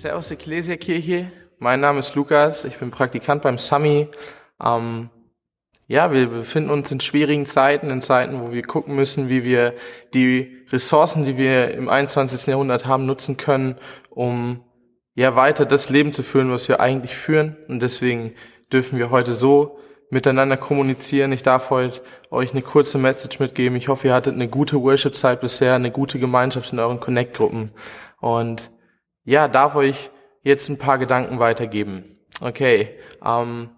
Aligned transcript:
Servus 0.00 0.30
Ecclesia 0.30 0.78
Kirche, 0.78 1.30
mein 1.58 1.80
Name 1.80 1.98
ist 1.98 2.14
Lukas, 2.14 2.64
ich 2.64 2.78
bin 2.78 2.90
Praktikant 2.90 3.42
beim 3.42 3.58
Sami. 3.58 4.08
Ähm, 4.58 5.10
ja, 5.88 6.10
wir 6.10 6.26
befinden 6.28 6.70
uns 6.70 6.90
in 6.90 7.00
schwierigen 7.00 7.44
Zeiten, 7.44 7.90
in 7.90 8.00
Zeiten, 8.00 8.40
wo 8.40 8.50
wir 8.50 8.62
gucken 8.62 8.94
müssen, 8.94 9.28
wie 9.28 9.44
wir 9.44 9.74
die 10.14 10.64
Ressourcen, 10.70 11.26
die 11.26 11.36
wir 11.36 11.74
im 11.74 11.90
21. 11.90 12.46
Jahrhundert 12.46 12.86
haben, 12.86 13.04
nutzen 13.04 13.36
können, 13.36 13.76
um 14.08 14.64
ja 15.14 15.36
weiter 15.36 15.66
das 15.66 15.90
Leben 15.90 16.14
zu 16.14 16.22
führen, 16.22 16.50
was 16.50 16.66
wir 16.66 16.80
eigentlich 16.80 17.14
führen. 17.14 17.58
Und 17.68 17.82
deswegen 17.82 18.32
dürfen 18.72 18.98
wir 18.98 19.10
heute 19.10 19.34
so 19.34 19.80
miteinander 20.08 20.56
kommunizieren. 20.56 21.30
Ich 21.32 21.42
darf 21.42 21.68
heute 21.68 22.00
euch 22.30 22.52
eine 22.52 22.62
kurze 22.62 22.96
Message 22.96 23.38
mitgeben. 23.38 23.76
Ich 23.76 23.88
hoffe, 23.88 24.08
ihr 24.08 24.14
hattet 24.14 24.32
eine 24.32 24.48
gute 24.48 24.80
Worship-Zeit 24.80 25.42
bisher, 25.42 25.74
eine 25.74 25.90
gute 25.90 26.18
Gemeinschaft 26.18 26.72
in 26.72 26.78
euren 26.78 27.00
Connect-Gruppen. 27.00 27.72
Und 28.22 28.70
ja, 29.24 29.48
darf 29.48 29.74
euch 29.74 30.10
jetzt 30.42 30.68
ein 30.68 30.78
paar 30.78 30.98
Gedanken 30.98 31.38
weitergeben. 31.38 32.18
Okay, 32.40 32.98
ähm, 33.24 33.70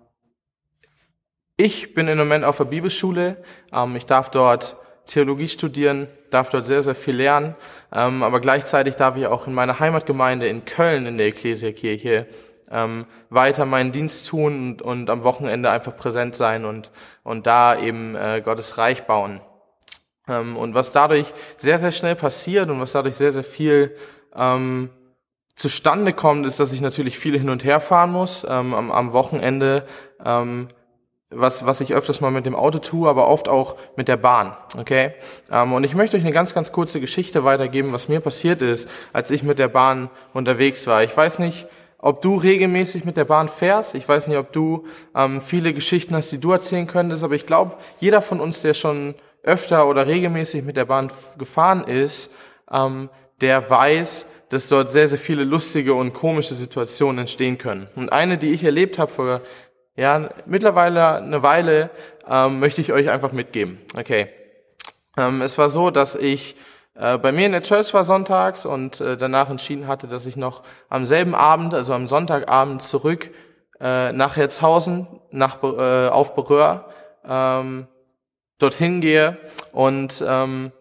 ich 1.57 1.95
bin 1.95 2.09
im 2.09 2.19
Moment 2.19 2.45
auf 2.45 2.57
der 2.57 2.65
Bibelschule. 2.65 3.43
Ähm, 3.73 3.97
ich 3.97 4.07
darf 4.07 4.31
dort 4.31 4.77
Theologie 5.07 5.49
studieren, 5.49 6.09
darf 6.31 6.51
dort 6.51 6.67
sehr, 6.67 6.83
sehr 6.83 6.95
viel 6.95 7.17
lernen. 7.17 7.57
Ähm, 7.93 8.23
aber 8.23 8.41
gleichzeitig 8.41 8.97
darf 8.97 9.17
ich 9.17 9.27
auch 9.27 9.47
in 9.47 9.55
meiner 9.55 9.81
Heimatgemeinde 9.81 10.47
in 10.47 10.65
Köln 10.65 11.07
in 11.07 11.19
der 11.19 11.27
Ekklesiakirche 11.27 12.27
ähm, 12.71 13.07
weiter 13.29 13.67
meinen 13.67 13.93
Dienst 13.93 14.29
tun 14.29 14.55
und, 14.55 14.83
und, 14.83 15.11
am 15.11 15.25
Wochenende 15.25 15.71
einfach 15.71 15.97
präsent 15.97 16.35
sein 16.37 16.65
und, 16.65 16.91
und 17.23 17.47
da 17.47 17.79
eben 17.79 18.15
äh, 18.15 18.41
Gottes 18.43 18.79
Reich 18.79 19.03
bauen. 19.03 19.41
Ähm, 20.27 20.57
und 20.57 20.75
was 20.75 20.93
dadurch 20.93 21.35
sehr, 21.59 21.79
sehr 21.79 21.93
schnell 21.93 22.17
passiert 22.17 22.71
und 22.71 22.81
was 22.81 22.93
dadurch 22.93 23.17
sehr, 23.17 23.33
sehr 23.33 23.45
viel 23.45 23.95
ähm, 24.35 24.91
zustande 25.55 26.13
kommt, 26.13 26.47
ist, 26.47 26.61
dass 26.61 26.73
ich 26.73 26.81
natürlich 26.81 27.19
viel 27.19 27.39
hin 27.39 27.51
und 27.51 27.65
her 27.65 27.81
fahren 27.81 28.13
muss. 28.13 28.45
Ähm, 28.49 28.75
am, 28.75 28.91
am 28.91 29.13
Wochenende 29.13 29.87
ähm, 30.25 30.69
was, 31.35 31.67
was 31.67 31.81
ich 31.81 31.95
öfters 31.95 32.21
mal 32.21 32.31
mit 32.31 32.47
dem 32.47 32.55
Auto 32.55 32.79
tue, 32.79 33.09
aber 33.09 33.29
oft 33.29 33.49
auch 33.49 33.77
mit 33.97 34.09
der 34.09 34.17
Bahn. 34.17 34.57
Okay? 34.77 35.15
Ähm, 35.51 35.73
und 35.73 35.85
ich 35.85 35.95
möchte 35.95 36.17
euch 36.17 36.23
eine 36.23 36.33
ganz, 36.33 36.55
ganz 36.55 36.73
kurze 36.73 37.01
Geschichte 37.01 37.45
weitergeben, 37.45 37.93
was 37.93 38.09
mir 38.09 38.21
passiert 38.21 38.63
ist, 38.63 38.89
als 39.13 39.31
ich 39.31 39.43
mit 39.43 39.59
der 39.59 39.69
Bahn 39.69 40.11
unterwegs 40.33 40.87
war. 40.87 41.03
Ich 41.03 41.17
weiß 41.17 41.39
nicht, 41.39 41.67
ob 41.99 42.21
du 42.21 42.37
regelmäßig 42.37 43.05
mit 43.05 43.17
der 43.17 43.25
Bahn 43.25 43.49
fährst. 43.49 43.95
Ich 43.95 44.09
weiß 44.09 44.27
nicht, 44.27 44.39
ob 44.39 44.53
du 44.53 44.87
ähm, 45.15 45.41
viele 45.41 45.73
Geschichten 45.73 46.15
hast, 46.15 46.31
die 46.33 46.39
du 46.39 46.53
erzählen 46.53 46.87
könntest, 46.87 47.25
aber 47.25 47.35
ich 47.35 47.47
glaube, 47.47 47.77
jeder 48.01 48.21
von 48.21 48.41
uns, 48.41 48.63
der 48.63 48.75
schon 48.75 49.15
öfter 49.43 49.89
oder 49.89 50.07
regelmäßig 50.07 50.65
mit 50.65 50.77
der 50.77 50.85
Bahn 50.85 51.11
gefahren 51.39 51.85
ist, 51.85 52.33
ähm, 52.71 53.09
der 53.41 53.69
weiß, 53.69 54.27
dass 54.53 54.69
dort 54.69 54.93
sehr, 54.93 55.09
sehr 55.09 55.19
viele 55.19 55.45
lustige 55.45 55.95
und 55.95 56.13
komische 56.13 56.55
Situationen 56.55 57.21
entstehen 57.21 57.57
können. 57.57 57.89
Und 57.97 58.13
eine, 58.13 58.37
die 58.37 58.53
ich 58.53 58.65
erlebt 58.65 58.99
habe 58.99 59.11
vor 59.11 59.41
ja, 59.97 60.29
mittlerweile 60.47 61.17
eine 61.17 61.43
Weile 61.43 61.91
ähm, 62.29 62.61
möchte 62.61 62.81
ich 62.81 62.93
euch 62.93 63.09
einfach 63.11 63.33
mitgeben. 63.33 63.79
Okay. 63.99 64.29
Ähm, 65.17 65.41
es 65.43 65.57
war 65.57 65.69
so, 65.69 65.91
dass 65.91 66.17
ich 66.17 66.57
äh, 66.95 67.17
bei 67.17 67.33
mir 67.33 67.47
in 67.47 67.53
der 67.53 67.63
Church 67.63 67.93
war 67.95 68.05
sonntags 68.05 68.67
und 68.67 69.01
äh, 69.01 69.17
danach 69.17 69.49
entschieden 69.49 69.87
hatte, 69.87 70.07
dass 70.07 70.27
ich 70.27 70.37
noch 70.37 70.63
am 70.91 71.07
selben 71.07 71.35
Abend, 71.35 71.73
also 71.73 71.95
am 71.95 72.07
Sonntagabend 72.07 72.83
zurück 72.83 73.31
äh, 73.81 74.13
nach 74.13 74.37
Herzhausen, 74.37 75.07
nach, 75.31 75.63
äh, 75.63 76.09
auf 76.09 76.35
Berühr, 76.35 76.87
ähm, 77.27 77.87
dorthin 78.59 79.01
gehe 79.01 79.39
und 79.73 80.23
ähm, 80.27 80.73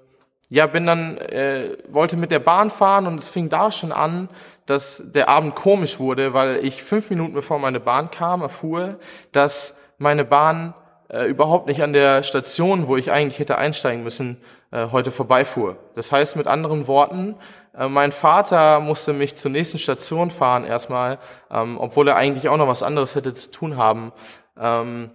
ja, 0.51 0.67
bin 0.67 0.85
dann, 0.85 1.17
äh, 1.17 1.77
wollte 1.87 2.17
mit 2.17 2.29
der 2.29 2.39
Bahn 2.39 2.69
fahren 2.69 3.07
und 3.07 3.17
es 3.17 3.29
fing 3.29 3.47
da 3.47 3.71
schon 3.71 3.93
an, 3.93 4.27
dass 4.65 5.01
der 5.05 5.29
Abend 5.29 5.55
komisch 5.55 5.97
wurde, 5.97 6.33
weil 6.33 6.57
ich 6.65 6.83
fünf 6.83 7.09
Minuten 7.09 7.33
bevor 7.33 7.57
meine 7.57 7.79
Bahn 7.79 8.11
kam, 8.11 8.41
erfuhr, 8.41 8.99
dass 9.31 9.77
meine 9.97 10.25
Bahn 10.25 10.73
äh, 11.07 11.23
überhaupt 11.23 11.67
nicht 11.67 11.81
an 11.81 11.93
der 11.93 12.21
Station, 12.23 12.89
wo 12.89 12.97
ich 12.97 13.13
eigentlich 13.13 13.39
hätte 13.39 13.57
einsteigen 13.57 14.03
müssen, 14.03 14.41
äh, 14.71 14.87
heute 14.91 15.11
vorbeifuhr. 15.11 15.77
Das 15.95 16.11
heißt 16.11 16.35
mit 16.35 16.47
anderen 16.47 16.85
Worten, 16.85 17.35
äh, 17.73 17.87
mein 17.87 18.11
Vater 18.11 18.81
musste 18.81 19.13
mich 19.13 19.37
zur 19.37 19.51
nächsten 19.51 19.79
Station 19.79 20.31
fahren 20.31 20.65
erstmal, 20.65 21.19
ähm, 21.49 21.77
obwohl 21.79 22.09
er 22.09 22.17
eigentlich 22.17 22.49
auch 22.49 22.57
noch 22.57 22.67
was 22.67 22.83
anderes 22.83 23.15
hätte 23.15 23.33
zu 23.33 23.51
tun 23.51 23.77
haben. 23.77 24.11
Ähm, 24.59 25.11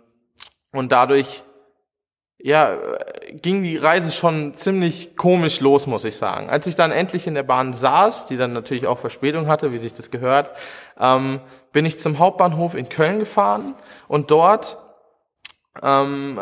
und 0.73 0.93
dadurch 0.93 1.43
ja, 2.39 2.77
ging 3.33 3.63
die 3.63 3.77
Reise 3.77 4.13
schon 4.13 4.57
ziemlich 4.57 5.17
komisch 5.17 5.61
los, 5.61 5.87
muss 5.87 6.05
ich 6.05 6.17
sagen. 6.17 6.51
Als 6.51 6.67
ich 6.67 6.75
dann 6.75 6.93
endlich 6.93 7.27
in 7.27 7.35
der 7.35 7.43
Bahn 7.43 7.73
saß, 7.73 8.27
die 8.27 8.37
dann 8.37 8.53
natürlich 8.53 8.87
auch 8.87 8.99
Verspätung 8.99 9.49
hatte, 9.49 9.73
wie 9.73 9.79
sich 9.79 9.95
das 9.95 10.11
gehört, 10.11 10.51
ähm, 10.99 11.41
bin 11.73 11.87
ich 11.87 11.99
zum 11.99 12.19
Hauptbahnhof 12.19 12.75
in 12.75 12.89
Köln 12.89 13.19
gefahren 13.19 13.75
und 14.07 14.31
dort 14.31 14.77
ähm, 15.83 16.41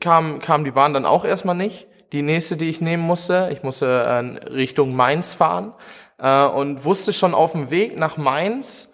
kam, 0.00 0.38
kam 0.38 0.64
die 0.64 0.70
Bahn 0.70 0.94
dann 0.94 1.06
auch 1.06 1.24
erstmal 1.24 1.56
nicht. 1.56 1.88
Die 2.12 2.22
nächste, 2.22 2.56
die 2.56 2.68
ich 2.68 2.80
nehmen 2.80 3.04
musste, 3.04 3.50
ich 3.52 3.62
musste 3.62 3.86
äh, 3.86 4.48
Richtung 4.48 4.94
Mainz 4.94 5.34
fahren 5.34 5.74
äh, 6.18 6.44
und 6.44 6.84
wusste 6.84 7.12
schon 7.12 7.34
auf 7.34 7.52
dem 7.52 7.70
Weg 7.70 7.98
nach 7.98 8.16
Mainz, 8.16 8.89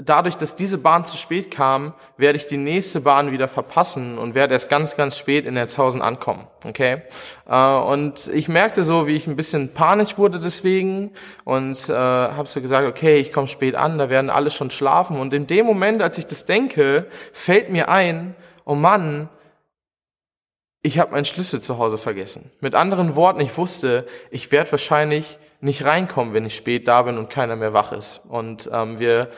dadurch, 0.00 0.36
dass 0.36 0.54
diese 0.54 0.78
Bahn 0.78 1.04
zu 1.04 1.16
spät 1.16 1.50
kam, 1.50 1.94
werde 2.16 2.36
ich 2.36 2.46
die 2.46 2.56
nächste 2.56 3.00
Bahn 3.00 3.32
wieder 3.32 3.48
verpassen 3.48 4.18
und 4.18 4.34
werde 4.34 4.54
erst 4.54 4.68
ganz, 4.68 4.96
ganz 4.96 5.16
spät 5.18 5.46
in 5.46 5.56
Erzhausen 5.56 6.02
ankommen. 6.02 6.46
Okay? 6.64 7.02
Äh, 7.48 7.56
und 7.56 8.28
ich 8.28 8.48
merkte 8.48 8.82
so, 8.82 9.06
wie 9.06 9.14
ich 9.14 9.26
ein 9.26 9.36
bisschen 9.36 9.72
panisch 9.72 10.18
wurde 10.18 10.38
deswegen 10.38 11.12
und 11.44 11.88
äh, 11.88 11.92
habe 11.94 12.48
so 12.48 12.60
gesagt, 12.60 12.86
okay, 12.86 13.18
ich 13.18 13.32
komme 13.32 13.48
spät 13.48 13.74
an, 13.74 13.98
da 13.98 14.10
werden 14.10 14.30
alle 14.30 14.50
schon 14.50 14.70
schlafen. 14.70 15.18
Und 15.18 15.32
in 15.32 15.46
dem 15.46 15.66
Moment, 15.66 16.02
als 16.02 16.18
ich 16.18 16.26
das 16.26 16.44
denke, 16.44 17.06
fällt 17.32 17.70
mir 17.70 17.88
ein, 17.88 18.34
oh 18.64 18.74
Mann, 18.74 19.28
ich 20.82 20.98
habe 20.98 21.12
meinen 21.12 21.24
Schlüssel 21.24 21.60
zu 21.60 21.78
Hause 21.78 21.98
vergessen. 21.98 22.50
Mit 22.60 22.74
anderen 22.74 23.16
Worten, 23.16 23.40
ich 23.40 23.56
wusste, 23.56 24.06
ich 24.30 24.52
werde 24.52 24.70
wahrscheinlich 24.72 25.38
nicht 25.60 25.84
reinkommen, 25.84 26.34
wenn 26.34 26.44
ich 26.44 26.54
spät 26.54 26.86
da 26.86 27.02
bin 27.02 27.18
und 27.18 27.30
keiner 27.30 27.56
mehr 27.56 27.72
wach 27.72 27.92
ist. 27.92 28.22
Und 28.28 28.68
ähm, 28.72 28.98
wir 29.00 29.30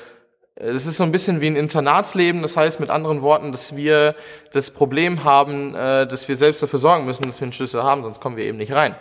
es 0.61 0.87
ist 0.87 0.97
so 0.97 1.05
ein 1.05 1.13
bisschen 1.13 1.41
wie 1.41 1.47
ein 1.47 1.57
Internatsleben, 1.57 2.43
das 2.43 2.57
heißt 2.57 2.81
mit 2.81 2.91
anderen 2.91 3.23
Worten, 3.23 3.53
dass 3.53 3.77
wir 3.77 4.17
das 4.53 4.71
Problem 4.71 5.23
haben, 5.25 5.75
äh, 5.75 6.07
dass 6.07 6.29
wir 6.29 6.37
selbst 6.37 6.63
dafür 6.63 6.79
sorgen 6.79 7.05
müssen, 7.05 7.25
dass 7.27 7.41
wir 7.41 7.45
einen 7.45 7.53
Schlüssel 7.53 7.83
haben, 7.83 8.03
sonst 8.03 8.21
kommen 8.21 8.37
wir 8.37 8.45
eben 8.45 8.59
nicht 8.59 8.73
rein. 8.73 8.97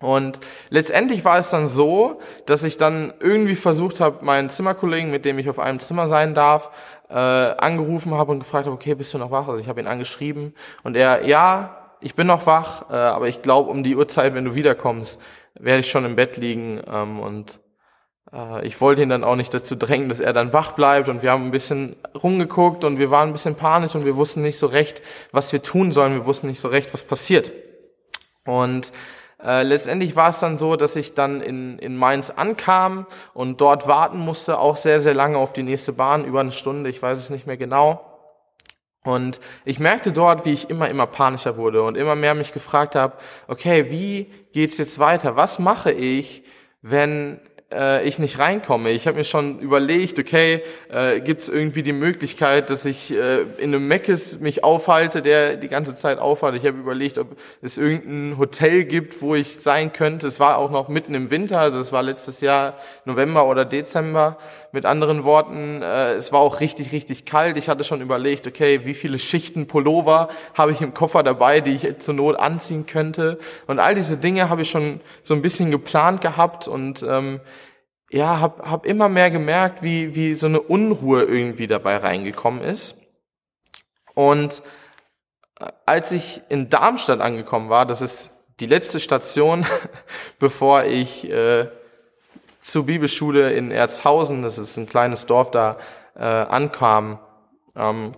Und 0.00 0.38
letztendlich 0.68 1.24
war 1.24 1.38
es 1.38 1.50
dann 1.50 1.66
so, 1.66 2.20
dass 2.46 2.62
ich 2.62 2.76
dann 2.76 3.14
irgendwie 3.18 3.56
versucht 3.56 3.98
habe, 3.98 4.24
meinen 4.24 4.48
Zimmerkollegen, 4.48 5.10
mit 5.10 5.24
dem 5.24 5.38
ich 5.40 5.48
auf 5.48 5.58
einem 5.58 5.80
Zimmer 5.80 6.06
sein 6.06 6.34
darf, 6.34 6.70
äh, 7.08 7.14
angerufen 7.14 8.14
habe 8.14 8.30
und 8.30 8.40
gefragt 8.40 8.66
habe, 8.66 8.76
okay, 8.76 8.94
bist 8.94 9.12
du 9.14 9.18
noch 9.18 9.30
wach? 9.30 9.48
Also 9.48 9.60
ich 9.60 9.68
habe 9.68 9.80
ihn 9.80 9.88
angeschrieben 9.88 10.54
und 10.84 10.96
er, 10.96 11.26
ja, 11.26 11.94
ich 12.00 12.14
bin 12.14 12.28
noch 12.28 12.46
wach, 12.46 12.90
äh, 12.90 12.94
aber 12.94 13.26
ich 13.26 13.42
glaube, 13.42 13.70
um 13.70 13.82
die 13.82 13.96
Uhrzeit, 13.96 14.34
wenn 14.34 14.44
du 14.44 14.54
wiederkommst, 14.54 15.20
werde 15.58 15.80
ich 15.80 15.90
schon 15.90 16.04
im 16.04 16.14
Bett 16.14 16.36
liegen 16.36 16.80
ähm, 16.86 17.18
und 17.18 17.58
ich 18.62 18.80
wollte 18.80 19.02
ihn 19.02 19.08
dann 19.08 19.24
auch 19.24 19.36
nicht 19.36 19.54
dazu 19.54 19.74
drängen, 19.74 20.10
dass 20.10 20.20
er 20.20 20.34
dann 20.34 20.52
wach 20.52 20.72
bleibt 20.72 21.08
und 21.08 21.22
wir 21.22 21.30
haben 21.30 21.46
ein 21.46 21.50
bisschen 21.50 21.96
rumgeguckt 22.14 22.84
und 22.84 22.98
wir 22.98 23.10
waren 23.10 23.30
ein 23.30 23.32
bisschen 23.32 23.54
panisch 23.54 23.94
und 23.94 24.04
wir 24.04 24.16
wussten 24.16 24.42
nicht 24.42 24.58
so 24.58 24.66
recht, 24.66 25.00
was 25.32 25.52
wir 25.52 25.62
tun 25.62 25.92
sollen. 25.92 26.12
Wir 26.12 26.26
wussten 26.26 26.46
nicht 26.46 26.60
so 26.60 26.68
recht, 26.68 26.92
was 26.92 27.04
passiert. 27.04 27.52
Und 28.44 28.92
äh, 29.42 29.62
letztendlich 29.62 30.14
war 30.14 30.30
es 30.30 30.40
dann 30.40 30.58
so, 30.58 30.76
dass 30.76 30.96
ich 30.96 31.14
dann 31.14 31.40
in, 31.40 31.78
in 31.78 31.96
Mainz 31.96 32.30
ankam 32.30 33.06
und 33.34 33.60
dort 33.60 33.86
warten 33.86 34.18
musste, 34.18 34.58
auch 34.58 34.76
sehr, 34.76 35.00
sehr 35.00 35.14
lange 35.14 35.38
auf 35.38 35.52
die 35.52 35.62
nächste 35.62 35.92
Bahn, 35.92 36.24
über 36.24 36.40
eine 36.40 36.52
Stunde, 36.52 36.90
ich 36.90 37.00
weiß 37.00 37.18
es 37.18 37.30
nicht 37.30 37.46
mehr 37.46 37.56
genau. 37.56 38.04
Und 39.04 39.40
ich 39.64 39.78
merkte 39.78 40.12
dort, 40.12 40.44
wie 40.44 40.52
ich 40.52 40.68
immer, 40.68 40.88
immer 40.88 41.06
panischer 41.06 41.56
wurde 41.56 41.82
und 41.82 41.96
immer 41.96 42.14
mehr 42.14 42.34
mich 42.34 42.52
gefragt 42.52 42.94
habe, 42.94 43.14
okay, 43.46 43.90
wie 43.90 44.30
geht's 44.52 44.76
jetzt 44.76 44.98
weiter? 44.98 45.36
Was 45.36 45.58
mache 45.58 45.92
ich, 45.92 46.42
wenn 46.82 47.40
äh, 47.72 48.06
ich 48.06 48.18
nicht 48.18 48.38
reinkomme. 48.38 48.90
Ich 48.90 49.06
habe 49.06 49.18
mir 49.18 49.24
schon 49.24 49.58
überlegt, 49.58 50.18
okay, 50.18 50.62
äh, 50.90 51.20
gibt 51.20 51.42
es 51.42 51.48
irgendwie 51.48 51.82
die 51.82 51.92
Möglichkeit, 51.92 52.70
dass 52.70 52.84
ich 52.84 53.12
äh, 53.12 53.42
in 53.58 53.74
einem 53.74 53.86
Meckes 53.86 54.40
mich 54.40 54.64
aufhalte, 54.64 55.20
der 55.22 55.56
die 55.56 55.68
ganze 55.68 55.94
Zeit 55.94 56.18
aufhat. 56.18 56.54
Ich 56.54 56.64
habe 56.64 56.78
überlegt, 56.78 57.18
ob 57.18 57.36
es 57.60 57.76
irgendein 57.76 58.38
Hotel 58.38 58.84
gibt, 58.84 59.20
wo 59.20 59.34
ich 59.34 59.58
sein 59.60 59.92
könnte. 59.92 60.26
Es 60.26 60.40
war 60.40 60.56
auch 60.58 60.70
noch 60.70 60.88
mitten 60.88 61.14
im 61.14 61.30
Winter, 61.30 61.60
also 61.60 61.78
es 61.78 61.92
war 61.92 62.02
letztes 62.02 62.40
Jahr 62.40 62.74
November 63.04 63.46
oder 63.46 63.64
Dezember. 63.64 64.38
Mit 64.72 64.86
anderen 64.86 65.24
Worten, 65.24 65.82
äh, 65.82 66.14
es 66.14 66.32
war 66.32 66.40
auch 66.40 66.60
richtig, 66.60 66.92
richtig 66.92 67.26
kalt. 67.26 67.56
Ich 67.56 67.68
hatte 67.68 67.84
schon 67.84 68.00
überlegt, 68.00 68.46
okay, 68.46 68.84
wie 68.84 68.94
viele 68.94 69.18
Schichten 69.18 69.66
Pullover 69.66 70.28
habe 70.54 70.72
ich 70.72 70.80
im 70.80 70.94
Koffer 70.94 71.22
dabei, 71.22 71.60
die 71.60 71.74
ich 71.74 71.98
zur 71.98 72.14
Not 72.14 72.38
anziehen 72.38 72.86
könnte. 72.86 73.38
Und 73.66 73.78
all 73.78 73.94
diese 73.94 74.16
Dinge 74.16 74.48
habe 74.48 74.62
ich 74.62 74.70
schon 74.70 75.00
so 75.22 75.34
ein 75.34 75.42
bisschen 75.42 75.70
geplant 75.70 76.22
gehabt 76.22 76.66
und 76.68 77.02
ähm, 77.02 77.40
ja, 78.10 78.40
hab, 78.40 78.68
hab 78.68 78.86
immer 78.86 79.08
mehr 79.08 79.30
gemerkt, 79.30 79.82
wie, 79.82 80.14
wie 80.14 80.34
so 80.34 80.46
eine 80.46 80.60
Unruhe 80.60 81.24
irgendwie 81.24 81.66
dabei 81.66 81.98
reingekommen 81.98 82.62
ist. 82.62 82.96
Und 84.14 84.62
äh, 85.60 85.66
als 85.86 86.12
ich 86.12 86.42
in 86.48 86.70
Darmstadt 86.70 87.20
angekommen 87.20 87.68
war, 87.68 87.86
das 87.86 88.02
ist 88.02 88.30
die 88.60 88.66
letzte 88.66 89.00
Station, 89.00 89.66
bevor 90.38 90.84
ich 90.84 91.28
äh, 91.30 91.68
zur 92.60 92.86
Bibelschule 92.86 93.52
in 93.52 93.70
Erzhausen, 93.70 94.42
das 94.42 94.58
ist 94.58 94.76
ein 94.76 94.88
kleines 94.88 95.26
Dorf 95.26 95.50
da, 95.50 95.78
äh, 96.16 96.24
ankam, 96.24 97.20
ähm, 97.76 98.12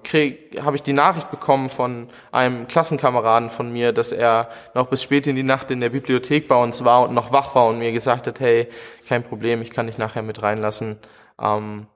habe 0.60 0.76
ich 0.76 0.82
die 0.82 0.92
Nachricht 0.92 1.30
bekommen 1.30 1.68
von 1.68 2.08
einem 2.32 2.66
Klassenkameraden 2.66 3.50
von 3.50 3.72
mir, 3.72 3.92
dass 3.92 4.12
er 4.12 4.48
noch 4.74 4.88
bis 4.88 5.02
spät 5.02 5.26
in 5.26 5.36
die 5.36 5.42
Nacht 5.42 5.70
in 5.70 5.80
der 5.80 5.90
Bibliothek 5.90 6.48
bei 6.48 6.56
uns 6.56 6.84
war 6.84 7.02
und 7.02 7.14
noch 7.14 7.32
wach 7.32 7.54
war 7.54 7.66
und 7.66 7.78
mir 7.78 7.92
gesagt 7.92 8.26
hat, 8.26 8.40
hey, 8.40 8.68
kein 9.08 9.22
Problem, 9.22 9.60
ich 9.62 9.70
kann 9.70 9.86
dich 9.86 9.98
nachher 9.98 10.22
mit 10.22 10.42
reinlassen. 10.42 10.98
Ähm, 11.40 11.86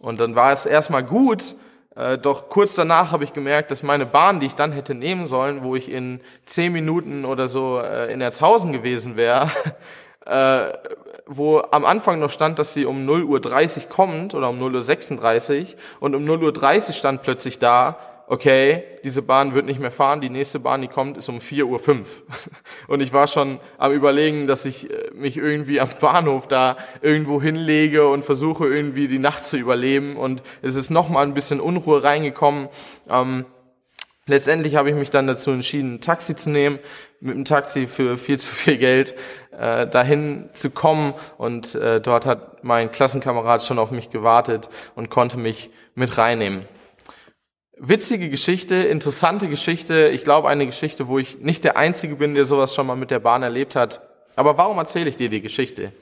und 0.00 0.20
dann 0.20 0.34
war 0.34 0.52
es 0.52 0.66
erstmal 0.66 1.02
gut, 1.02 1.54
äh, 1.98 2.16
doch 2.16 2.48
kurz 2.48 2.76
danach 2.76 3.10
habe 3.10 3.24
ich 3.24 3.32
gemerkt, 3.32 3.72
dass 3.72 3.82
meine 3.82 4.06
Bahn, 4.06 4.38
die 4.38 4.46
ich 4.46 4.54
dann 4.54 4.70
hätte 4.70 4.94
nehmen 4.94 5.26
sollen, 5.26 5.64
wo 5.64 5.74
ich 5.74 5.90
in 5.90 6.20
zehn 6.46 6.72
Minuten 6.72 7.24
oder 7.24 7.48
so 7.48 7.80
äh, 7.80 8.12
in 8.12 8.20
Erzhausen 8.20 8.72
gewesen 8.72 9.16
wäre, 9.16 9.50
äh, 10.26 10.72
wo 11.28 11.62
am 11.70 11.84
Anfang 11.84 12.18
noch 12.18 12.30
stand, 12.30 12.58
dass 12.58 12.74
sie 12.74 12.86
um 12.86 13.08
0.30 13.08 13.84
Uhr 13.84 13.88
kommt 13.88 14.34
oder 14.34 14.48
um 14.48 14.60
0.36 14.60 15.60
Uhr 15.60 15.66
und 16.00 16.14
um 16.14 16.24
0.30 16.24 16.88
Uhr 16.88 16.94
stand 16.94 17.22
plötzlich 17.22 17.58
da, 17.58 17.98
okay, 18.28 18.84
diese 19.04 19.22
Bahn 19.22 19.54
wird 19.54 19.66
nicht 19.66 19.80
mehr 19.80 19.90
fahren, 19.90 20.20
die 20.20 20.30
nächste 20.30 20.60
Bahn, 20.60 20.82
die 20.82 20.88
kommt, 20.88 21.16
ist 21.16 21.28
um 21.28 21.38
4.05 21.38 21.64
Uhr. 21.64 22.04
Und 22.88 23.00
ich 23.00 23.12
war 23.12 23.26
schon 23.26 23.58
am 23.78 23.92
überlegen, 23.92 24.46
dass 24.46 24.66
ich 24.66 24.90
äh, 24.90 25.10
mich 25.14 25.36
irgendwie 25.36 25.80
am 25.80 25.88
Bahnhof 26.00 26.46
da 26.46 26.76
irgendwo 27.00 27.40
hinlege 27.40 28.08
und 28.08 28.24
versuche 28.24 28.66
irgendwie 28.66 29.08
die 29.08 29.18
Nacht 29.18 29.46
zu 29.46 29.56
überleben. 29.56 30.16
Und 30.16 30.42
es 30.62 30.74
ist 30.74 30.90
nochmal 30.90 31.24
ein 31.24 31.34
bisschen 31.34 31.60
Unruhe 31.60 32.02
reingekommen. 32.02 32.68
Ähm, 33.08 33.46
Letztendlich 34.28 34.76
habe 34.76 34.90
ich 34.90 34.94
mich 34.94 35.08
dann 35.08 35.26
dazu 35.26 35.50
entschieden, 35.50 35.94
ein 35.94 36.00
Taxi 36.02 36.36
zu 36.36 36.50
nehmen, 36.50 36.78
mit 37.18 37.34
dem 37.34 37.46
Taxi 37.46 37.86
für 37.86 38.18
viel 38.18 38.38
zu 38.38 38.50
viel 38.54 38.76
Geld 38.76 39.14
äh, 39.58 39.86
dahin 39.86 40.50
zu 40.52 40.70
kommen 40.70 41.14
und 41.38 41.74
äh, 41.74 42.00
dort 42.00 42.26
hat 42.26 42.62
mein 42.62 42.90
Klassenkamerad 42.90 43.64
schon 43.64 43.78
auf 43.78 43.90
mich 43.90 44.10
gewartet 44.10 44.68
und 44.94 45.08
konnte 45.08 45.38
mich 45.38 45.70
mit 45.94 46.18
reinnehmen. 46.18 46.66
Witzige 47.78 48.28
Geschichte, 48.28 48.74
interessante 48.74 49.48
Geschichte. 49.48 50.08
Ich 50.12 50.24
glaube, 50.24 50.48
eine 50.48 50.66
Geschichte, 50.66 51.08
wo 51.08 51.18
ich 51.18 51.38
nicht 51.38 51.64
der 51.64 51.78
Einzige 51.78 52.16
bin, 52.16 52.34
der 52.34 52.44
sowas 52.44 52.74
schon 52.74 52.86
mal 52.86 52.96
mit 52.96 53.10
der 53.10 53.20
Bahn 53.20 53.42
erlebt 53.42 53.76
hat. 53.76 54.02
Aber 54.36 54.58
warum 54.58 54.76
erzähle 54.76 55.08
ich 55.08 55.16
dir 55.16 55.30
die 55.30 55.40
Geschichte? 55.40 55.92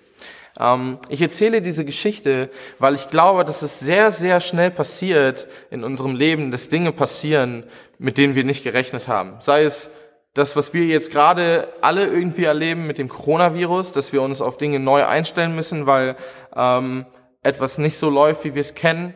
Ähm, 0.59 0.99
ich 1.09 1.21
erzähle 1.21 1.63
diese 1.63 1.85
Geschichte, 1.85 2.51
weil 2.79 2.95
ich 2.95 3.09
glaube, 3.09 3.45
dass 3.45 3.63
es 3.63 3.81
sehr, 3.81 4.13
sehr 4.13 4.41
schnell 4.41 4.71
passiert 4.71 5.49
in 5.71 5.85
unserem 5.85 6.15
Leben, 6.15 6.51
dass 6.51 6.69
Dinge 6.69 6.93
passieren, 6.93 7.65
mit 7.99 8.19
denen 8.19 8.35
wir 8.35 8.45
nicht 8.45 8.65
gerechnet 8.65 9.09
haben. 9.09 9.37
Sei 9.41 9.65
es 9.65 9.91
das, 10.35 10.55
was 10.55 10.75
wir 10.75 10.85
jetzt 10.85 11.13
gerade 11.13 11.69
alle 11.81 12.07
irgendwie 12.07 12.45
erleben 12.45 12.87
mit 12.87 12.99
dem 12.99 13.09
Coronavirus, 13.09 13.93
dass 13.93 14.13
wir 14.13 14.21
uns 14.21 14.43
auf 14.43 14.59
Dinge 14.59 14.79
neu 14.79 15.05
einstellen 15.07 15.55
müssen, 15.55 15.87
weil 15.87 16.17
ähm, 16.55 17.07
etwas 17.43 17.79
nicht 17.79 17.97
so 17.97 18.11
läuft, 18.11 18.45
wie 18.45 18.55
wir 18.55 18.61
es 18.61 18.75
kennen. 18.75 19.15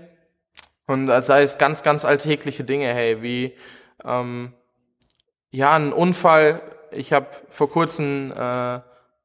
Und 0.86 1.08
sei 1.22 1.42
es 1.42 1.58
ganz, 1.58 1.82
ganz 1.82 2.04
alltägliche 2.04 2.64
Dinge, 2.64 2.92
hey, 2.92 3.22
wie 3.22 3.54
ähm, 4.04 4.54
ja 5.50 5.74
ein 5.74 5.92
Unfall. 5.92 6.62
Ich 6.90 7.12
habe 7.12 7.26
vor 7.48 7.70
kurzem 7.70 8.32
äh, 8.32 8.80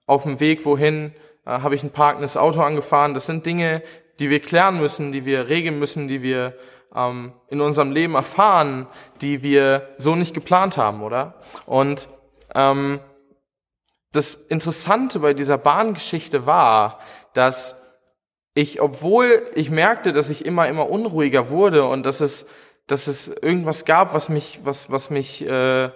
auf 0.05 0.23
dem 0.23 0.39
Weg 0.39 0.65
wohin 0.65 1.13
habe 1.45 1.75
ich 1.75 1.83
ein 1.83 1.91
parkendes 1.91 2.37
Auto 2.37 2.61
angefahren. 2.61 3.13
Das 3.13 3.25
sind 3.25 3.45
Dinge, 3.45 3.83
die 4.19 4.29
wir 4.29 4.39
klären 4.39 4.79
müssen, 4.79 5.11
die 5.11 5.25
wir 5.25 5.49
regeln 5.49 5.79
müssen, 5.79 6.07
die 6.07 6.21
wir 6.21 6.57
ähm, 6.95 7.33
in 7.49 7.61
unserem 7.61 7.91
Leben 7.91 8.15
erfahren, 8.15 8.87
die 9.21 9.43
wir 9.43 9.95
so 9.97 10.15
nicht 10.15 10.33
geplant 10.33 10.77
haben, 10.77 11.03
oder? 11.03 11.35
Und 11.65 12.09
ähm, 12.55 12.99
das 14.11 14.35
Interessante 14.35 15.19
bei 15.19 15.33
dieser 15.33 15.57
Bahngeschichte 15.57 16.45
war, 16.45 16.99
dass 17.33 17.75
ich, 18.53 18.81
obwohl 18.81 19.43
ich 19.53 19.69
merkte, 19.69 20.13
dass 20.13 20.29
ich 20.29 20.45
immer, 20.45 20.67
immer 20.69 20.89
unruhiger 20.89 21.49
wurde 21.49 21.83
und 21.85 22.05
dass 22.05 22.21
es, 22.21 22.47
dass 22.87 23.07
es 23.07 23.27
irgendwas 23.27 23.83
gab, 23.83 24.13
was 24.13 24.29
mich, 24.29 24.61
was, 24.63 24.89
was 24.89 25.09
mich 25.09 25.45
äh, 25.45 25.89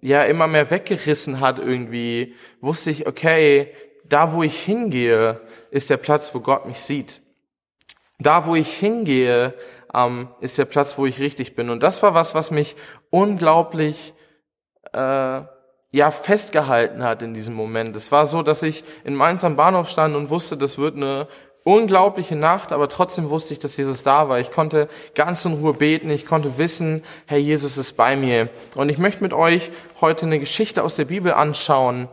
ja 0.00 0.22
immer 0.24 0.46
mehr 0.46 0.70
weggerissen 0.70 1.40
hat 1.40 1.58
irgendwie, 1.58 2.34
wusste 2.60 2.90
ich, 2.90 3.06
okay, 3.06 3.72
da 4.08 4.32
wo 4.32 4.42
ich 4.42 4.58
hingehe, 4.58 5.40
ist 5.70 5.90
der 5.90 5.96
Platz, 5.96 6.34
wo 6.34 6.40
Gott 6.40 6.66
mich 6.66 6.80
sieht. 6.80 7.20
Da 8.18 8.46
wo 8.46 8.54
ich 8.54 8.72
hingehe, 8.72 9.54
ähm, 9.94 10.28
ist 10.40 10.58
der 10.58 10.64
Platz, 10.64 10.98
wo 10.98 11.06
ich 11.06 11.20
richtig 11.20 11.54
bin. 11.54 11.70
Und 11.70 11.82
das 11.82 12.02
war 12.02 12.14
was, 12.14 12.34
was 12.34 12.50
mich 12.50 12.76
unglaublich 13.10 14.14
äh, 14.92 15.42
ja 15.90 16.10
festgehalten 16.10 17.02
hat 17.02 17.22
in 17.22 17.34
diesem 17.34 17.54
Moment. 17.54 17.96
Es 17.96 18.12
war 18.12 18.26
so, 18.26 18.42
dass 18.42 18.62
ich 18.62 18.84
in 19.04 19.14
Mainz 19.14 19.44
am 19.44 19.56
Bahnhof 19.56 19.88
stand 19.88 20.16
und 20.16 20.30
wusste, 20.30 20.56
das 20.56 20.78
wird 20.78 20.96
eine 20.96 21.28
unglaubliche 21.64 22.36
Nacht, 22.36 22.72
aber 22.72 22.88
trotzdem 22.88 23.30
wusste 23.30 23.52
ich, 23.52 23.58
dass 23.58 23.76
Jesus 23.76 24.02
da 24.02 24.28
war. 24.28 24.40
Ich 24.40 24.50
konnte 24.50 24.88
ganz 25.14 25.44
in 25.44 25.54
Ruhe 25.54 25.74
beten, 25.74 26.10
ich 26.10 26.26
konnte 26.26 26.56
wissen, 26.58 27.04
Herr 27.26 27.38
Jesus 27.38 27.76
ist 27.76 27.92
bei 27.92 28.16
mir. 28.16 28.48
Und 28.76 28.88
ich 28.88 28.98
möchte 28.98 29.22
mit 29.22 29.32
euch 29.32 29.70
heute 30.00 30.26
eine 30.26 30.38
Geschichte 30.38 30.82
aus 30.82 30.96
der 30.96 31.04
Bibel 31.04 31.32
anschauen, 31.32 32.08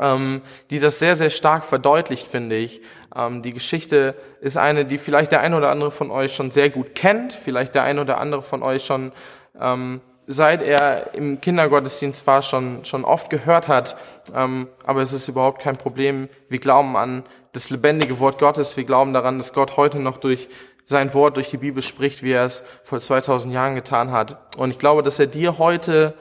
ähm, 0.00 0.42
die 0.70 0.78
das 0.78 0.98
sehr, 0.98 1.14
sehr 1.14 1.30
stark 1.30 1.64
verdeutlicht, 1.64 2.26
finde 2.26 2.56
ich. 2.56 2.80
Ähm, 3.14 3.42
die 3.42 3.52
Geschichte 3.52 4.14
ist 4.40 4.56
eine, 4.56 4.84
die 4.84 4.98
vielleicht 4.98 5.32
der 5.32 5.40
ein 5.40 5.54
oder 5.54 5.70
andere 5.70 5.90
von 5.90 6.10
euch 6.10 6.34
schon 6.34 6.50
sehr 6.50 6.70
gut 6.70 6.94
kennt, 6.94 7.32
vielleicht 7.32 7.74
der 7.74 7.84
ein 7.84 7.98
oder 7.98 8.18
andere 8.18 8.42
von 8.42 8.62
euch 8.62 8.84
schon 8.84 9.12
ähm, 9.60 10.00
seit 10.26 10.62
er 10.62 11.14
im 11.14 11.40
Kindergottesdienst 11.40 12.24
war, 12.26 12.42
schon, 12.42 12.84
schon 12.84 13.04
oft 13.04 13.30
gehört 13.30 13.66
hat. 13.66 13.96
Ähm, 14.34 14.68
aber 14.84 15.02
es 15.02 15.12
ist 15.12 15.26
überhaupt 15.28 15.60
kein 15.60 15.76
Problem. 15.76 16.28
Wir 16.48 16.60
glauben 16.60 16.96
an 16.96 17.24
das 17.52 17.68
lebendige 17.68 18.20
Wort 18.20 18.38
Gottes. 18.38 18.76
Wir 18.76 18.84
glauben 18.84 19.12
daran, 19.12 19.38
dass 19.38 19.52
Gott 19.52 19.76
heute 19.76 19.98
noch 19.98 20.18
durch 20.18 20.48
sein 20.84 21.14
Wort, 21.14 21.36
durch 21.36 21.50
die 21.50 21.56
Bibel 21.56 21.82
spricht, 21.82 22.22
wie 22.22 22.32
er 22.32 22.44
es 22.44 22.62
vor 22.84 23.00
2000 23.00 23.52
Jahren 23.52 23.74
getan 23.74 24.12
hat. 24.12 24.56
Und 24.56 24.70
ich 24.70 24.78
glaube, 24.78 25.02
dass 25.02 25.18
er 25.18 25.26
dir 25.26 25.58
heute 25.58 26.14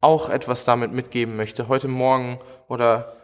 auch 0.00 0.30
etwas 0.30 0.64
damit 0.64 0.92
mitgeben 0.92 1.36
möchte, 1.36 1.68
heute 1.68 1.88
Morgen 1.88 2.38
oder 2.68 3.16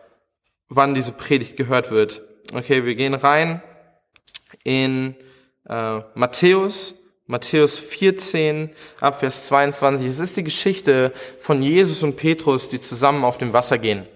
wann 0.68 0.94
diese 0.94 1.12
Predigt 1.12 1.56
gehört 1.56 1.90
wird. 1.90 2.22
Okay, 2.52 2.84
wir 2.84 2.94
gehen 2.94 3.14
rein 3.14 3.62
in 4.64 5.14
äh, 5.68 6.00
Matthäus, 6.14 6.94
Matthäus 7.26 7.78
14, 7.78 8.70
Abvers 9.00 9.46
22. 9.46 10.06
Es 10.06 10.18
ist 10.18 10.36
die 10.36 10.44
Geschichte 10.44 11.12
von 11.38 11.62
Jesus 11.62 12.02
und 12.02 12.16
Petrus, 12.16 12.68
die 12.68 12.80
zusammen 12.80 13.24
auf 13.24 13.38
dem 13.38 13.52
Wasser 13.52 13.78
gehen. 13.78 14.06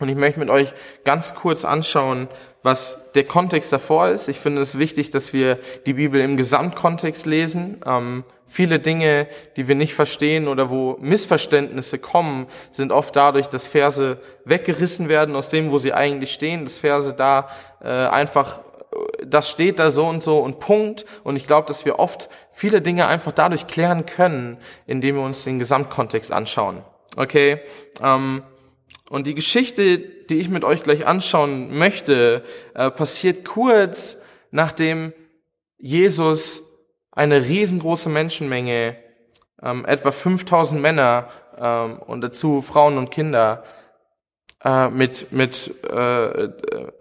Und 0.00 0.08
ich 0.08 0.16
möchte 0.16 0.40
mit 0.40 0.50
euch 0.50 0.72
ganz 1.04 1.34
kurz 1.34 1.64
anschauen, 1.64 2.28
was 2.62 3.00
der 3.14 3.24
Kontext 3.24 3.72
davor 3.72 4.08
ist. 4.08 4.28
Ich 4.28 4.38
finde 4.38 4.60
es 4.62 4.78
wichtig, 4.78 5.10
dass 5.10 5.32
wir 5.32 5.58
die 5.86 5.92
Bibel 5.92 6.20
im 6.20 6.36
Gesamtkontext 6.36 7.26
lesen. 7.26 7.80
Ähm, 7.86 8.24
viele 8.46 8.80
Dinge, 8.80 9.28
die 9.56 9.68
wir 9.68 9.76
nicht 9.76 9.94
verstehen 9.94 10.48
oder 10.48 10.70
wo 10.70 10.96
Missverständnisse 11.00 11.98
kommen, 11.98 12.46
sind 12.70 12.92
oft 12.92 13.14
dadurch, 13.14 13.46
dass 13.46 13.66
Verse 13.66 14.18
weggerissen 14.44 15.08
werden 15.08 15.36
aus 15.36 15.50
dem, 15.50 15.70
wo 15.70 15.78
sie 15.78 15.92
eigentlich 15.92 16.32
stehen, 16.32 16.64
dass 16.64 16.78
Verse 16.78 17.14
da 17.14 17.48
äh, 17.82 17.88
einfach 17.88 18.62
das 19.24 19.48
steht 19.48 19.78
da 19.78 19.90
so 19.90 20.08
und 20.08 20.22
so 20.22 20.38
und 20.38 20.58
Punkt. 20.58 21.04
Und 21.22 21.36
ich 21.36 21.46
glaube, 21.46 21.66
dass 21.66 21.84
wir 21.84 21.98
oft 21.98 22.28
viele 22.50 22.82
Dinge 22.82 23.06
einfach 23.06 23.32
dadurch 23.32 23.66
klären 23.66 24.06
können, 24.06 24.58
indem 24.86 25.16
wir 25.16 25.22
uns 25.22 25.44
den 25.44 25.58
Gesamtkontext 25.58 26.32
anschauen. 26.32 26.82
Okay? 27.16 27.60
Ähm, 28.02 28.42
und 29.08 29.26
die 29.26 29.34
Geschichte, 29.34 29.98
die 29.98 30.38
ich 30.38 30.48
mit 30.48 30.64
euch 30.64 30.82
gleich 30.82 31.06
anschauen 31.06 31.76
möchte, 31.76 32.44
äh, 32.74 32.90
passiert 32.90 33.44
kurz 33.44 34.18
nachdem 34.50 35.12
Jesus 35.78 36.64
eine 37.12 37.44
riesengroße 37.44 38.08
Menschenmenge, 38.08 38.96
ähm, 39.62 39.84
etwa 39.84 40.12
5000 40.12 40.80
Männer 40.80 41.28
ähm, 41.58 41.98
und 41.98 42.20
dazu 42.20 42.62
Frauen 42.62 42.98
und 42.98 43.10
Kinder, 43.10 43.64
äh, 44.62 44.88
mit, 44.88 45.26
äh, 45.32 46.48